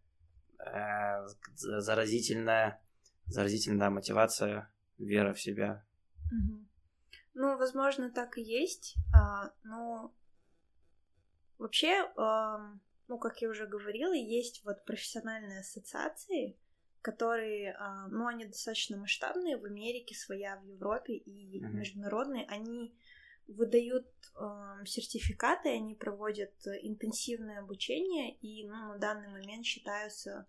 [0.59, 2.79] э, заразительная,
[3.25, 5.85] заразительная мотивация вера в себя.
[6.31, 6.65] Угу.
[7.35, 10.13] Ну, возможно, так и есть, а, но
[11.57, 12.73] вообще, а,
[13.07, 16.57] ну, как я уже говорила, есть вот профессиональные ассоциации,
[17.01, 21.73] которые, а, ну, они достаточно масштабные в Америке, своя в Европе и угу.
[21.73, 22.95] международные, они
[23.47, 30.47] выдают э, сертификаты, они проводят интенсивное обучение и ну, на данный момент считаются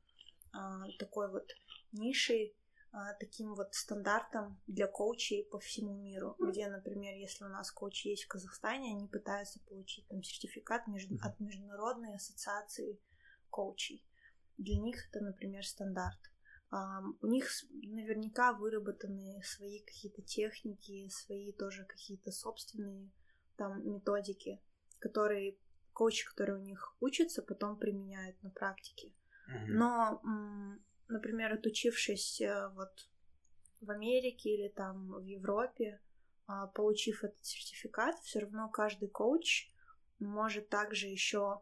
[0.52, 0.58] э,
[0.98, 1.48] такой вот
[1.92, 2.56] нишей
[3.20, 8.24] таким вот стандартом для коучей по всему миру, где, например, если у нас коучи есть
[8.24, 11.16] в Казахстане, они пытаются получить там сертификат между...
[11.22, 13.00] от Международной ассоциации
[13.50, 14.04] коучей.
[14.56, 16.18] Для них это, например, стандарт.
[16.70, 23.10] Um, у них наверняка выработаны свои какие-то техники, свои тоже какие-то собственные
[23.56, 24.60] там методики,
[24.98, 25.56] которые
[25.94, 29.08] коучи, которые у них учатся, потом применяют на практике.
[29.08, 29.66] Mm-hmm.
[29.68, 30.22] Но
[31.08, 33.08] например, отучившись э, вот
[33.80, 36.00] в Америке или там в Европе,
[36.46, 39.70] а, получив этот сертификат, все равно каждый коуч
[40.18, 41.60] может также еще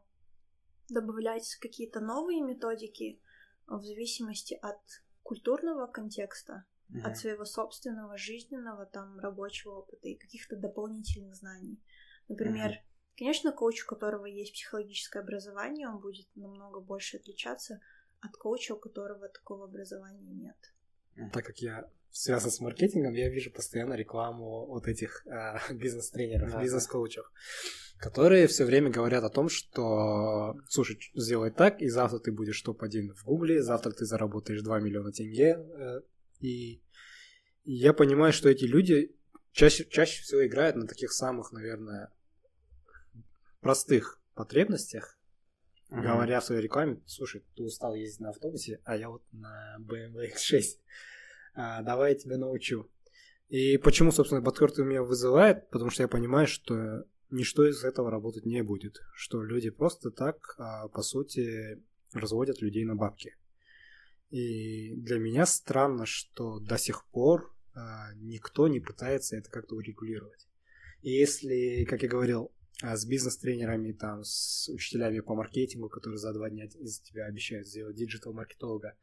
[0.88, 3.20] добавлять какие-то новые методики
[3.66, 4.80] в зависимости от
[5.22, 6.64] культурного контекста.
[6.90, 7.00] mm-hmm.
[7.02, 11.80] от своего собственного жизненного там рабочего опыта и каких-то дополнительных знаний.
[12.28, 13.16] Например, mm-hmm.
[13.18, 17.80] конечно, коуч, у которого есть психологическое образование, он будет намного больше отличаться
[18.20, 20.56] от коуча, у которого такого образования нет.
[21.32, 26.62] Так как я связан с маркетингом, я вижу постоянно рекламу вот этих э, бизнес-тренеров, да,
[26.62, 27.30] бизнес-коучев,
[27.98, 33.14] которые все время говорят о том, что, слушай, сделай так, и завтра ты будешь топ-1
[33.14, 36.00] в Гугле, завтра ты заработаешь 2 миллиона тенге, э,
[36.40, 36.82] и
[37.64, 39.14] я понимаю, что эти люди
[39.52, 42.12] чаще, чаще всего играют на таких самых, наверное,
[43.60, 45.15] простых потребностях,
[45.90, 46.02] uh-huh.
[46.02, 50.32] говоря в своей рекламе, слушай, ты устал ездить на автобусе, а я вот на BMW
[50.32, 50.62] X6,
[51.54, 52.90] а, давай я тебя научу.
[53.48, 55.70] И почему, собственно, Баткорт меня вызывает?
[55.70, 59.00] Потому что я понимаю, что ничто из этого работать не будет.
[59.14, 63.36] Что люди просто так, а, по сути, разводят людей на бабки.
[64.30, 70.48] И для меня странно, что до сих пор а, никто не пытается это как-то урегулировать.
[71.02, 76.50] И если, как я говорил, с бизнес-тренерами, там, с учителями по маркетингу, которые за два
[76.50, 78.96] дня из тебя обещают сделать диджитал-маркетолога,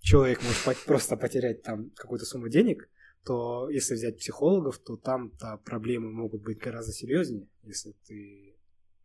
[0.00, 2.88] человек может просто потерять там какую-то сумму денег,
[3.24, 8.56] то если взять психологов, то там-то проблемы могут быть гораздо серьезнее, если ты,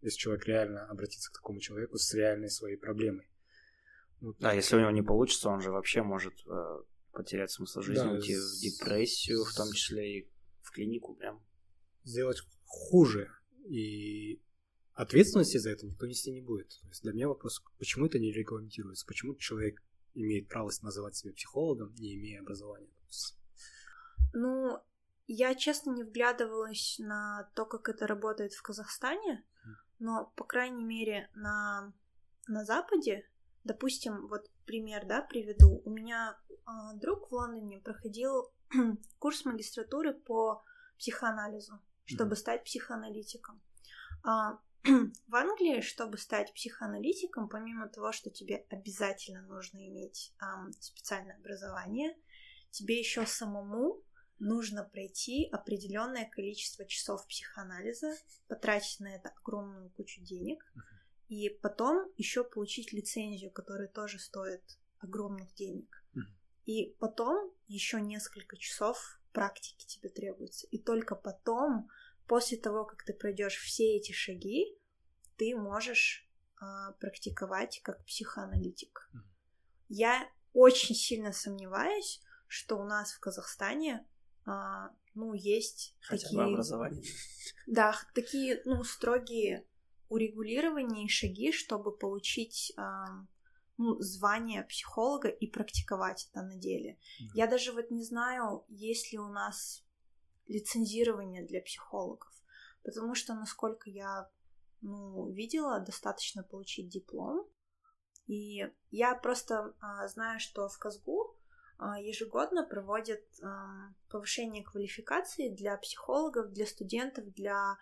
[0.02, 3.30] если человек реально обратится к такому человеку с реальной своей проблемой.
[4.22, 4.38] Вот.
[4.40, 8.12] Да, если у него не получится, он же вообще может э, потерять смысл жизни, да,
[8.12, 11.46] уйти в депрессию, в том числе и в клинику прям.
[12.04, 13.30] Сделать хуже,
[13.65, 14.41] и
[14.93, 16.69] ответственности за это никто нести не будет.
[16.69, 19.82] То есть для меня вопрос, почему это не регламентируется, почему человек
[20.13, 22.89] имеет право называть себя психологом, не имея образования.
[24.34, 24.80] Ну,
[25.28, 29.43] я честно не вглядывалась на то, как это работает в Казахстане,
[29.99, 31.93] но, по крайней мере, на,
[32.47, 33.28] на Западе,
[33.63, 35.82] допустим, вот пример, да, приведу.
[35.86, 36.56] У меня э,
[36.95, 38.51] друг в Лондоне проходил
[39.19, 40.63] курс магистратуры по
[40.97, 43.62] психоанализу чтобы стать психоаналитиком.
[44.24, 51.38] А, в Англии, чтобы стать психоаналитиком, помимо того, что тебе обязательно нужно иметь а, специальное
[51.38, 52.15] образование,
[52.72, 54.04] тебе еще самому
[54.39, 58.15] нужно пройти определенное количество часов психоанализа,
[58.48, 60.63] потратить на это огромную кучу денег,
[61.30, 64.62] и потом еще получить лицензию, которая тоже стоит
[65.00, 66.04] огромных денег.
[66.65, 70.65] И потом еще несколько часов практики тебе требуется.
[70.67, 71.89] И только потом,
[72.26, 74.80] после того, как ты пройдешь все эти шаги,
[75.36, 76.28] ты можешь
[76.60, 79.10] а, практиковать как психоаналитик.
[79.13, 79.19] Mm.
[79.89, 84.08] Я очень сильно сомневаюсь, что у нас в Казахстане
[84.45, 86.38] а, ну, есть Хотя такие...
[86.38, 87.04] бы образование.
[87.67, 89.65] Да, такие, ну, строгие
[90.08, 93.26] урегулирования и шаги, чтобы получить а,
[93.78, 96.98] ну, звание психолога и практиковать это на деле.
[97.20, 97.32] Да.
[97.34, 99.84] Я даже вот не знаю, есть ли у нас
[100.48, 102.32] лицензирование для психологов,
[102.84, 104.30] потому что, насколько я
[104.82, 107.48] ну, видела, достаточно получить диплом.
[108.28, 111.36] И я просто а, знаю, что в Казгу
[111.78, 117.78] а, ежегодно проводят а, повышение квалификации для психологов, для студентов, для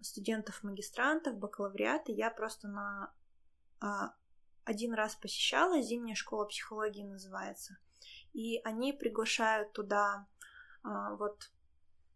[0.00, 2.12] студентов-магистрантов, бакалавриата.
[2.12, 3.12] Я просто на
[3.80, 4.14] а,
[4.68, 7.78] один раз посещала, зимняя школа психологии называется.
[8.34, 10.26] И они приглашают туда
[10.82, 11.50] а, вот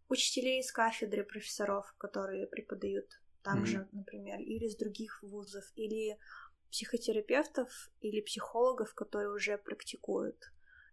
[0.07, 3.07] учителей из кафедры, профессоров, которые преподают
[3.41, 3.65] там mm-hmm.
[3.65, 6.19] же, например, или из других вузов, или
[6.69, 10.37] психотерапевтов, или психологов, которые уже практикуют.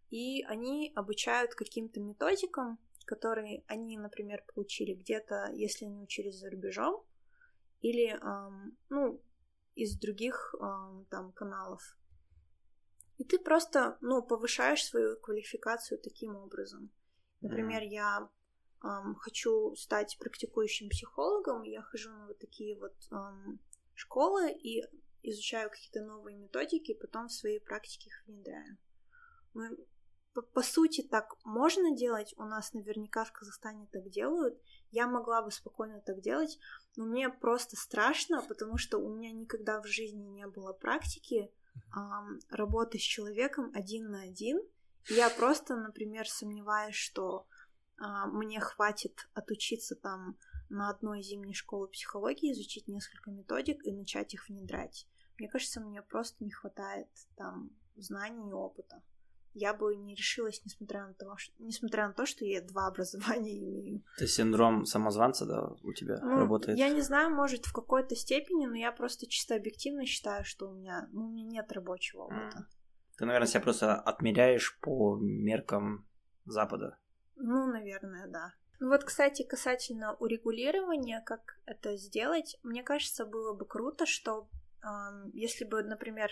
[0.09, 7.05] И они обучают каким-то методикам, которые они, например, получили где-то, если они учились за рубежом,
[7.83, 9.21] или, эм, ну,
[9.75, 11.97] из других э, там каналов.
[13.19, 16.91] И ты просто, ну, повышаешь свою квалификацию таким образом.
[17.43, 17.87] Например, mm.
[17.87, 18.31] я
[18.83, 23.61] эм, хочу стать практикующим психологом, я хожу на вот такие вот эм,
[23.95, 24.83] школы и
[25.23, 28.79] изучаю какие-то новые методики, потом в своей практике их внедряю.
[29.53, 29.77] Ну,
[30.33, 35.43] по, по сути, так можно делать, у нас наверняка в Казахстане так делают, я могла
[35.43, 36.59] бы спокойно так делать,
[36.97, 41.51] но мне просто страшно, потому что у меня никогда в жизни не было практики
[41.97, 44.61] эм, работы с человеком один на один.
[45.09, 47.47] Я просто, например, сомневаюсь, что
[47.99, 50.37] э, мне хватит отучиться там
[50.69, 55.09] на одной зимней школе психологии, изучить несколько методик и начать их внедрять.
[55.39, 59.03] Мне кажется, мне просто не хватает там знаний и опыта
[59.55, 63.59] я бы не решилась, несмотря на то, что, несмотря на то, что я два образования
[63.59, 64.03] имею.
[64.17, 66.79] Это синдром самозванца, да, у тебя ну, работает?
[66.79, 70.75] Я не знаю, может, в какой-то степени, но я просто чисто объективно считаю, что у
[70.75, 72.67] меня, ну, у меня нет рабочего опыта.
[73.17, 76.07] Ты, наверное, себя просто отмеряешь по меркам
[76.47, 76.97] Запада.
[77.37, 78.55] Ну, наверное, да.
[78.81, 84.49] Ну вот, кстати, касательно урегулирования, как это сделать, мне кажется, было бы круто, что
[84.83, 84.87] э,
[85.35, 86.31] если бы, например,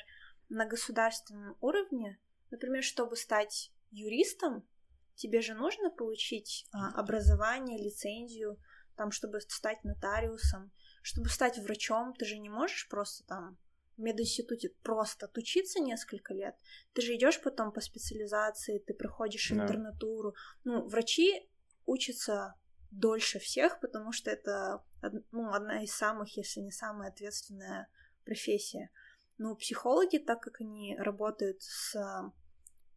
[0.48, 2.18] на государственном уровне,
[2.50, 4.66] например, чтобы стать юристом,
[5.14, 8.58] тебе же нужно получить э, образование, лицензию,
[8.96, 10.72] там, чтобы стать нотариусом,
[11.02, 13.58] чтобы стать врачом, ты же не можешь просто там
[13.96, 16.56] в мединституте просто отучиться несколько лет.
[16.92, 19.64] Ты же идешь потом по специализации, ты проходишь да.
[19.64, 20.34] интернатуру.
[20.64, 21.48] Ну, врачи
[21.84, 22.54] учатся
[22.90, 24.84] дольше всех, потому что это
[25.32, 27.88] ну, одна из самых, если не самая ответственная
[28.24, 28.90] профессия.
[29.38, 31.96] Но психологи, так как они работают с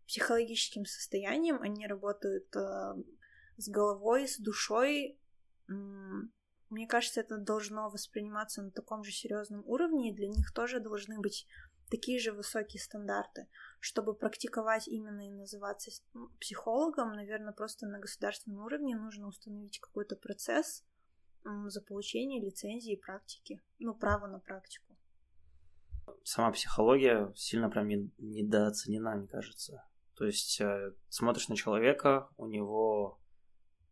[0.08, 2.96] психологическим состоянием, они работают э,
[3.58, 5.18] с головой, с душой,
[6.72, 11.20] мне кажется, это должно восприниматься на таком же серьезном уровне, и для них тоже должны
[11.20, 11.46] быть
[11.90, 13.48] такие же высокие стандарты.
[13.80, 15.92] Чтобы практиковать именно и называться
[16.40, 20.86] психологом, наверное, просто на государственном уровне нужно установить какой-то процесс
[21.44, 24.91] за получение лицензии и практики, ну, право на практику.
[26.24, 29.84] Сама психология сильно прям недооценена, мне кажется.
[30.16, 33.20] То есть э, смотришь на человека, у него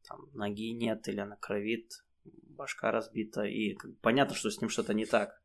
[0.07, 1.91] там ноги нет или она кровит,
[2.23, 5.41] башка разбита, и понятно, что с ним что-то не так.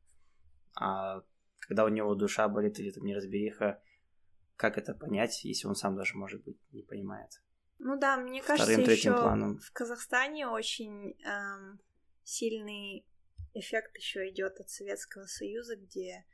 [0.79, 1.23] А
[1.61, 3.81] когда у него душа болит или там неразбериха,
[4.57, 7.31] как это понять, если он сам даже, может быть, не понимает?
[7.79, 9.59] Ну да, мне кажется, Вторым, еще планом.
[9.59, 11.81] в Казахстане очень эм,
[12.23, 13.07] сильный
[13.53, 16.25] эффект еще идет от Советского Союза, где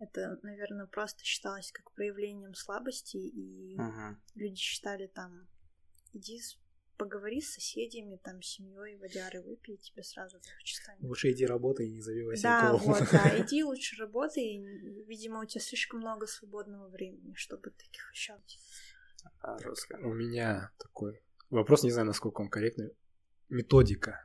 [0.00, 5.46] это, наверное, просто считалось как проявлением слабости, и uh люди считали там,
[6.14, 6.40] иди
[6.96, 11.02] поговори с соседями, там, с семьей, водяры выпей, тебе сразу легче станет.
[11.02, 14.58] Лучше иди работай и не забивайся Да, вот, да, иди лучше работай,
[15.06, 18.58] видимо, у тебя слишком много свободного времени, чтобы таких ощущать.
[19.40, 19.56] А,
[20.02, 22.94] у меня такой вопрос, не знаю, насколько он корректный.
[23.48, 24.22] Методика.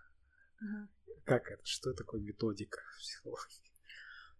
[0.61, 1.15] Угу.
[1.25, 1.65] Как это?
[1.65, 3.64] Что такое методика в психологии?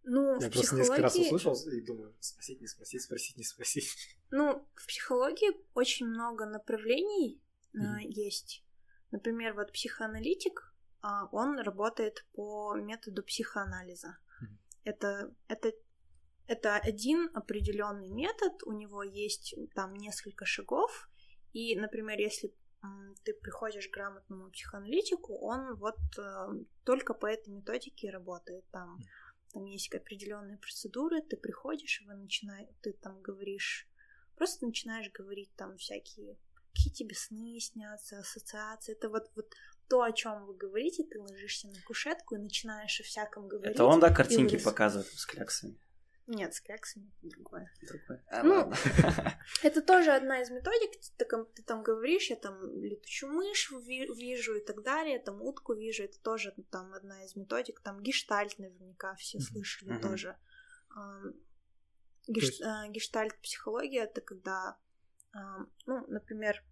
[0.06, 0.82] Ну, Я в просто психологии...
[0.82, 4.18] несколько раз услышал и думаю, спросить, не спросить, спросить, не спросить.
[4.30, 7.42] Ну, в психологии очень много направлений,
[7.74, 8.02] mm-hmm.
[8.02, 8.64] есть.
[9.12, 14.18] Например, вот психоаналитик, а, он работает по методу психоанализа.
[14.42, 14.48] Mm-hmm.
[14.84, 15.74] Это, это,
[16.48, 21.10] это один определенный метод, у него есть там несколько шагов,
[21.54, 22.54] и, например, если
[23.24, 26.48] ты приходишь к грамотному психоаналитику, он вот э,
[26.84, 28.64] только по этой методике работает.
[28.72, 29.00] Там,
[29.56, 33.88] там есть определенные процедуры, ты приходишь, вы начинаешь, ты там говоришь,
[34.36, 36.38] просто начинаешь говорить там всякие
[36.76, 38.92] какие тебе сны снятся, ассоциации.
[38.92, 39.54] Это вот, вот
[39.88, 43.76] то, о чем вы говорите, ты ложишься на кушетку и начинаешь о всяком говорить.
[43.76, 45.78] Это он, да, картинки показывает с кляксами?
[46.28, 47.72] Нет, с кляксами другое.
[47.88, 48.24] Другое.
[48.32, 48.72] А, ну,
[49.64, 51.00] это тоже одна из методик.
[51.18, 56.04] Ты, ты там говоришь, я там летучую мышь вижу и так далее, там утку вижу.
[56.04, 57.80] Это тоже там одна из методик.
[57.82, 60.36] Там гештальт наверняка все слышали тоже.
[60.90, 61.22] А,
[62.28, 64.78] гештальт-психология— это когда
[65.86, 66.64] ну, например,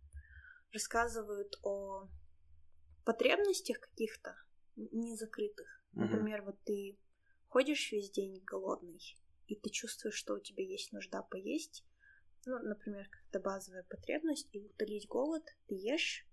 [0.72, 2.08] рассказывают о
[3.06, 4.36] потребностях каких-то
[4.76, 5.68] незакрытых.
[5.68, 6.00] Mm-hmm.
[6.00, 6.98] Например, вот ты
[7.48, 9.02] ходишь весь день голодный,
[9.48, 11.86] и ты чувствуешь, что у тебя есть нужда поесть.
[12.46, 16.28] Ну, например, какая-то базовая потребность, и утолить голод, ты ешь,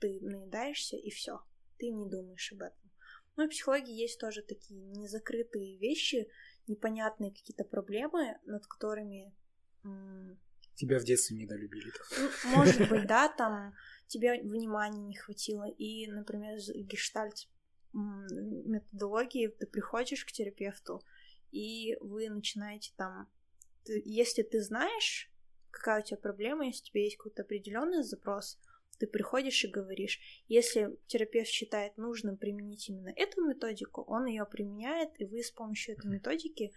[0.00, 1.40] ты наедаешься, и все.
[1.78, 2.90] Ты не думаешь об этом.
[3.36, 6.28] Ну, в психологии есть тоже такие незакрытые вещи,
[6.66, 9.34] непонятные какие-то проблемы, над которыми
[10.74, 11.92] Тебя в детстве недолюбили.
[12.18, 13.74] Ну, может быть, да, там
[14.06, 15.68] тебе внимания не хватило.
[15.68, 17.48] И, например, гештальт
[17.92, 21.02] методологии ты приходишь к терапевту,
[21.52, 23.30] и вы начинаете там...
[23.84, 25.30] Ты, если ты знаешь,
[25.70, 28.58] какая у тебя проблема, если у тебя есть какой-то определенный запрос,
[28.98, 30.20] ты приходишь и говоришь.
[30.48, 35.94] Если терапевт считает нужным применить именно эту методику, он ее применяет, и вы с помощью
[35.96, 36.72] этой методики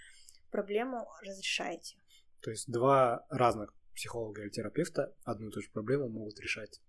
[0.50, 1.98] проблему разрешаете.
[2.42, 6.82] То есть два разных психолога или терапевта одну и ту же проблему могут решать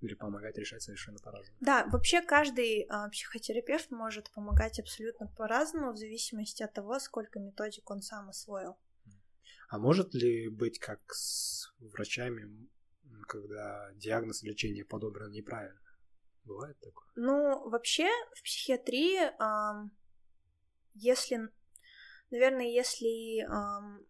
[0.00, 1.56] или помогать решать совершенно по-разному.
[1.60, 7.90] Да, вообще каждый э, психотерапевт может помогать абсолютно по-разному в зависимости от того, сколько методик
[7.90, 8.76] он сам освоил.
[9.68, 12.68] А может ли быть как с врачами,
[13.26, 15.80] когда диагноз лечения подобран неправильно?
[16.44, 17.08] Бывает такое?
[17.16, 19.88] Ну, вообще в психиатрии, э,
[20.94, 21.48] если,
[22.30, 24.00] наверное, если э,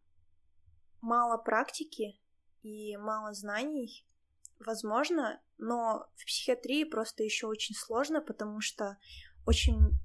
[1.00, 2.20] мало практики,
[2.66, 4.04] и мало знаний,
[4.58, 8.98] возможно, но в психиатрии просто еще очень сложно, потому что
[9.46, 9.98] очень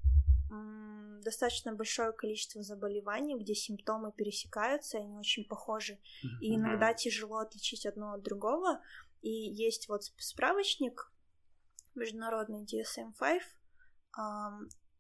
[1.22, 5.99] достаточно большое количество заболеваний, где симптомы пересекаются, они очень похожи,
[6.41, 8.82] и иногда тяжело отличить одно от другого.
[9.22, 11.12] И есть вот справочник
[11.93, 13.41] международный DSM-5,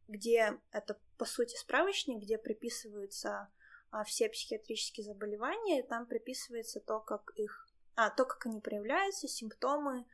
[0.07, 3.49] где это, по сути, справочник, где приписываются
[3.89, 9.27] а, все психиатрические заболевания, и там приписывается то, как их, а, то, как они проявляются,
[9.27, 10.05] симптомы,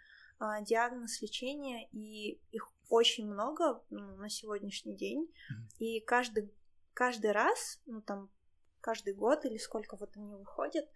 [0.61, 5.77] диагноз, лечение, и их очень много ну, на сегодняшний день, mm-hmm.
[5.79, 6.53] и каждый,
[6.93, 8.29] каждый раз, ну там,
[8.81, 10.87] каждый год или сколько вот они выходят,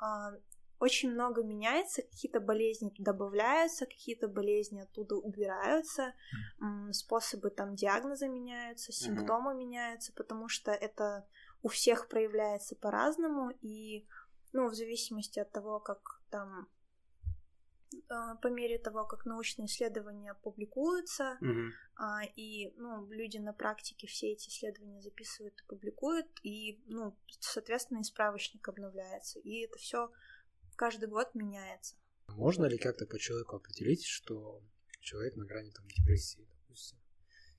[0.00, 0.32] а,
[0.78, 6.12] очень много меняется, какие-то болезни добавляются, какие-то болезни оттуда убираются,
[6.62, 6.92] mm.
[6.92, 9.58] способы там диагноза меняются, симптомы mm-hmm.
[9.58, 11.26] меняются, потому что это
[11.62, 14.06] у всех проявляется по-разному, и
[14.52, 16.66] ну, в зависимости от того, как там а,
[18.42, 22.32] по мере того, как научные исследования публикуются, mm-hmm.
[22.36, 28.04] и ну, люди на практике все эти исследования записывают и публикуют, и, ну, соответственно, и
[28.04, 29.38] справочник обновляется.
[29.40, 30.10] И это все
[30.76, 31.96] каждый год меняется.
[32.28, 34.62] Можно ли как-то по человеку определить, что
[35.00, 36.98] человек на грани там, депрессии, допустим,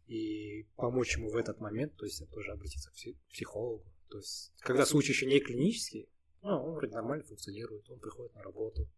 [0.05, 3.85] и помочь ему в этот момент, то есть тоже обратиться к психологу.
[4.09, 6.09] То есть, когда случай еще не клинический,
[6.41, 8.89] ну, он вроде нормально функционирует, он приходит на работу,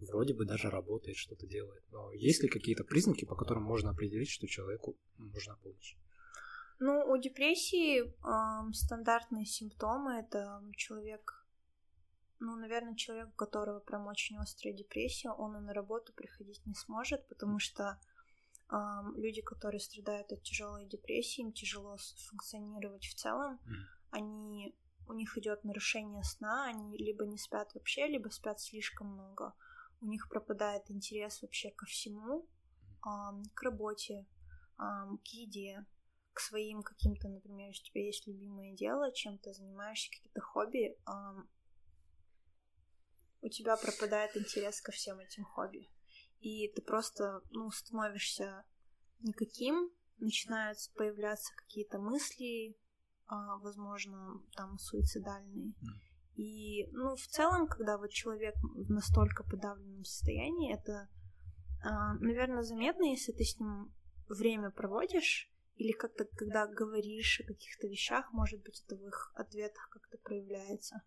[0.00, 1.84] вроде бы даже работает, что-то делает.
[1.90, 5.96] Но есть ли какие-то признаки, по которым можно определить, что человеку нужна помощь?
[6.78, 11.40] Ну, у депрессии э, стандартные симптомы это человек
[12.42, 16.74] ну, наверное, человек, у которого прям очень острая депрессия, он и на работу приходить не
[16.74, 17.98] сможет, потому что
[18.70, 18.76] э,
[19.14, 21.98] люди, которые страдают от тяжелой депрессии, им тяжело
[22.30, 23.60] функционировать в целом.
[23.66, 23.74] Mm.
[24.12, 24.74] Они
[25.06, 29.52] у них идет нарушение сна, они либо не спят вообще, либо спят слишком много.
[30.00, 32.48] У них пропадает интерес вообще ко всему,
[33.02, 34.26] к работе,
[34.76, 35.84] к еде,
[36.32, 40.96] к своим каким-то, например, если у тебя есть любимое дело, чем ты занимаешься, какие-то хобби,
[43.42, 45.88] у тебя пропадает интерес ко всем этим хобби.
[46.40, 48.64] И ты просто, ну, становишься
[49.20, 52.78] никаким, начинают появляться какие-то мысли,
[53.26, 55.74] а, возможно, там, суицидальные.
[56.40, 61.06] И, ну, в целом, когда вот человек в настолько подавленном состоянии, это,
[61.82, 63.92] а, наверное, заметно, если ты с ним
[64.26, 69.88] время проводишь, или как-то, когда говоришь о каких-то вещах, может быть, это в их ответах
[69.90, 71.02] как-то проявляется.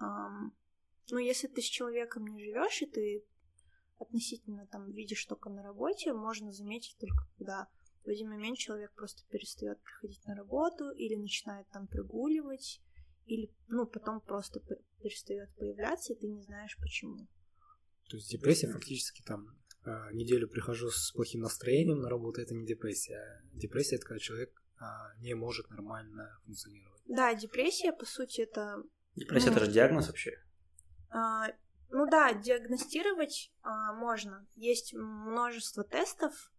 [0.00, 3.24] Ну, если ты с человеком не живешь, и ты
[3.98, 7.68] относительно там видишь только на работе, можно заметить только когда
[8.04, 12.80] в один момент человек просто перестает приходить на работу или начинает там прогуливать,
[13.28, 14.60] или, ну, потом просто
[15.00, 17.28] перестает появляться, и ты не знаешь почему.
[18.08, 19.46] То есть депрессия фактически там
[19.84, 23.42] а, неделю прихожу с плохим настроением на работу, это не депрессия.
[23.52, 24.50] Депрессия это когда человек
[24.80, 27.02] а, не может нормально функционировать.
[27.06, 28.82] Да, депрессия, по сути, это...
[29.14, 30.32] Депрессия ну, это же диагноз вообще?
[31.10, 31.48] А,
[31.90, 34.46] ну да, диагностировать а, можно.
[34.56, 36.50] Есть множество тестов,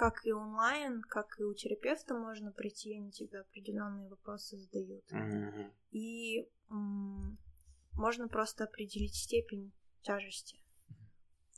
[0.00, 5.04] как и онлайн, как и у терапевта можно прийти, они тебе определенные вопросы задают.
[5.12, 5.59] Mm-hmm.
[8.10, 9.70] Можно просто определить степень
[10.02, 10.58] тяжести.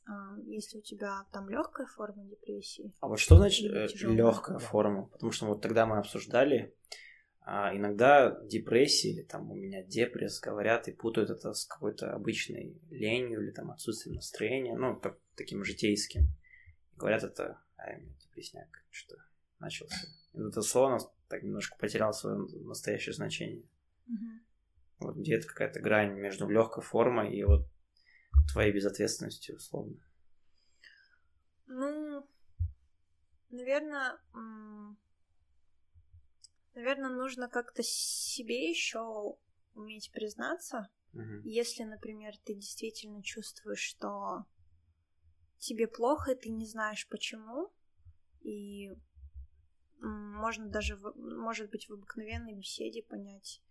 [0.07, 2.93] А, если у тебя там легкая форма депрессии.
[3.01, 5.07] А вот что значит э, легкая форма?
[5.07, 6.77] Потому что вот тогда мы обсуждали,
[7.41, 12.79] а иногда депрессия или там у меня депресс говорят и путают это с какой-то обычной
[12.91, 16.27] ленью или там отсутствием настроения, ну, так, таким житейским.
[16.97, 19.17] Говорят это, а у меня депрессняк, что
[19.59, 20.07] начался.
[20.35, 20.99] И это слово
[21.29, 23.65] так немножко потерял свое настоящее значение.
[24.07, 24.52] Mm-hmm.
[25.03, 27.67] Вот где это какая-то грань между легкой формой и вот
[28.53, 29.97] твоей безответственностью, условно.
[31.67, 32.27] Ну,
[33.51, 34.19] наверное,
[36.75, 39.37] Наверное, нужно как-то себе еще
[39.75, 40.89] уметь признаться.
[41.13, 41.43] Угу.
[41.45, 44.47] Если, например, ты действительно чувствуешь, что
[45.59, 47.71] тебе плохо, и ты не знаешь почему,
[48.41, 48.91] и
[50.01, 53.63] можно даже, может быть, в обыкновенной беседе понять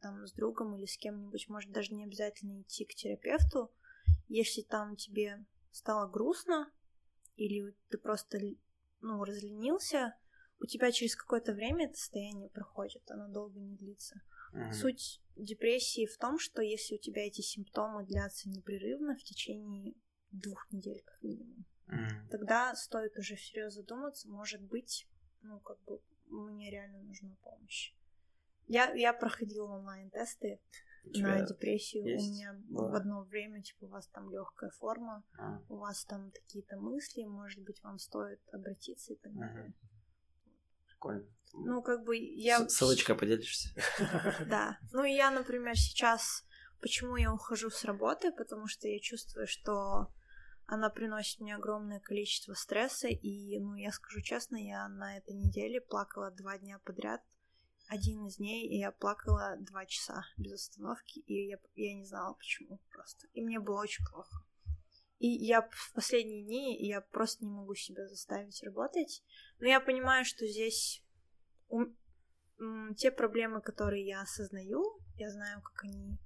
[0.00, 3.72] там с другом или с кем-нибудь, может даже не обязательно идти к терапевту,
[4.28, 6.70] если там тебе стало грустно
[7.36, 8.38] или ты просто
[9.00, 10.16] ну разленился,
[10.58, 14.22] у тебя через какое-то время это состояние проходит, оно долго не длится.
[14.54, 14.72] Mm-hmm.
[14.72, 19.94] Суть депрессии в том, что если у тебя эти симптомы длятся непрерывно в течение
[20.30, 22.28] двух недель как минимум, mm-hmm.
[22.30, 25.06] тогда стоит уже всерьез задуматься, может быть,
[25.42, 27.94] ну как бы мне реально нужна помощь.
[28.66, 30.60] Я, я проходила онлайн-тесты
[31.04, 32.04] на депрессию.
[32.04, 32.28] Есть?
[32.28, 32.90] У меня было?
[32.90, 35.62] в одно время, типа, у вас там легкая форма, а.
[35.68, 39.68] у вас там какие-то мысли, может быть, вам стоит обратиться и так далее.
[39.68, 39.90] Uh-huh.
[40.86, 41.26] Прикольно.
[41.52, 42.68] Ну, как бы я...
[42.68, 43.70] Ссылочка поделишься.
[44.48, 44.78] Да.
[44.92, 46.44] Ну, я, например, сейчас...
[46.80, 48.32] Почему я ухожу с работы?
[48.32, 50.12] Потому что я чувствую, что
[50.66, 55.80] она приносит мне огромное количество стресса, и, ну, я скажу честно, я на этой неделе
[55.80, 57.22] плакала два дня подряд,
[57.88, 62.34] один из дней, и я плакала два часа без остановки, и я, я не знала
[62.34, 63.26] почему просто.
[63.32, 64.44] И мне было очень плохо.
[65.18, 69.22] И я в последние дни, я просто не могу себя заставить работать.
[69.60, 71.02] Но я понимаю, что здесь
[71.68, 71.84] у...
[72.96, 74.84] те проблемы, которые я осознаю,
[75.16, 76.18] я знаю, как они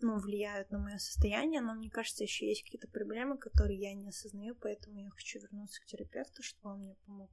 [0.00, 4.08] ну, влияют на мое состояние, но мне кажется, еще есть какие-то проблемы, которые я не
[4.08, 7.30] осознаю, поэтому я хочу вернуться к терапевту, чтобы он мне помог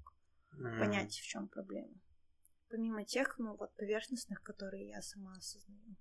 [0.54, 0.80] mm.
[0.80, 1.94] понять, в чем проблема
[2.70, 5.96] помимо тех, ну, вот, поверхностных, которые я сама осознаю.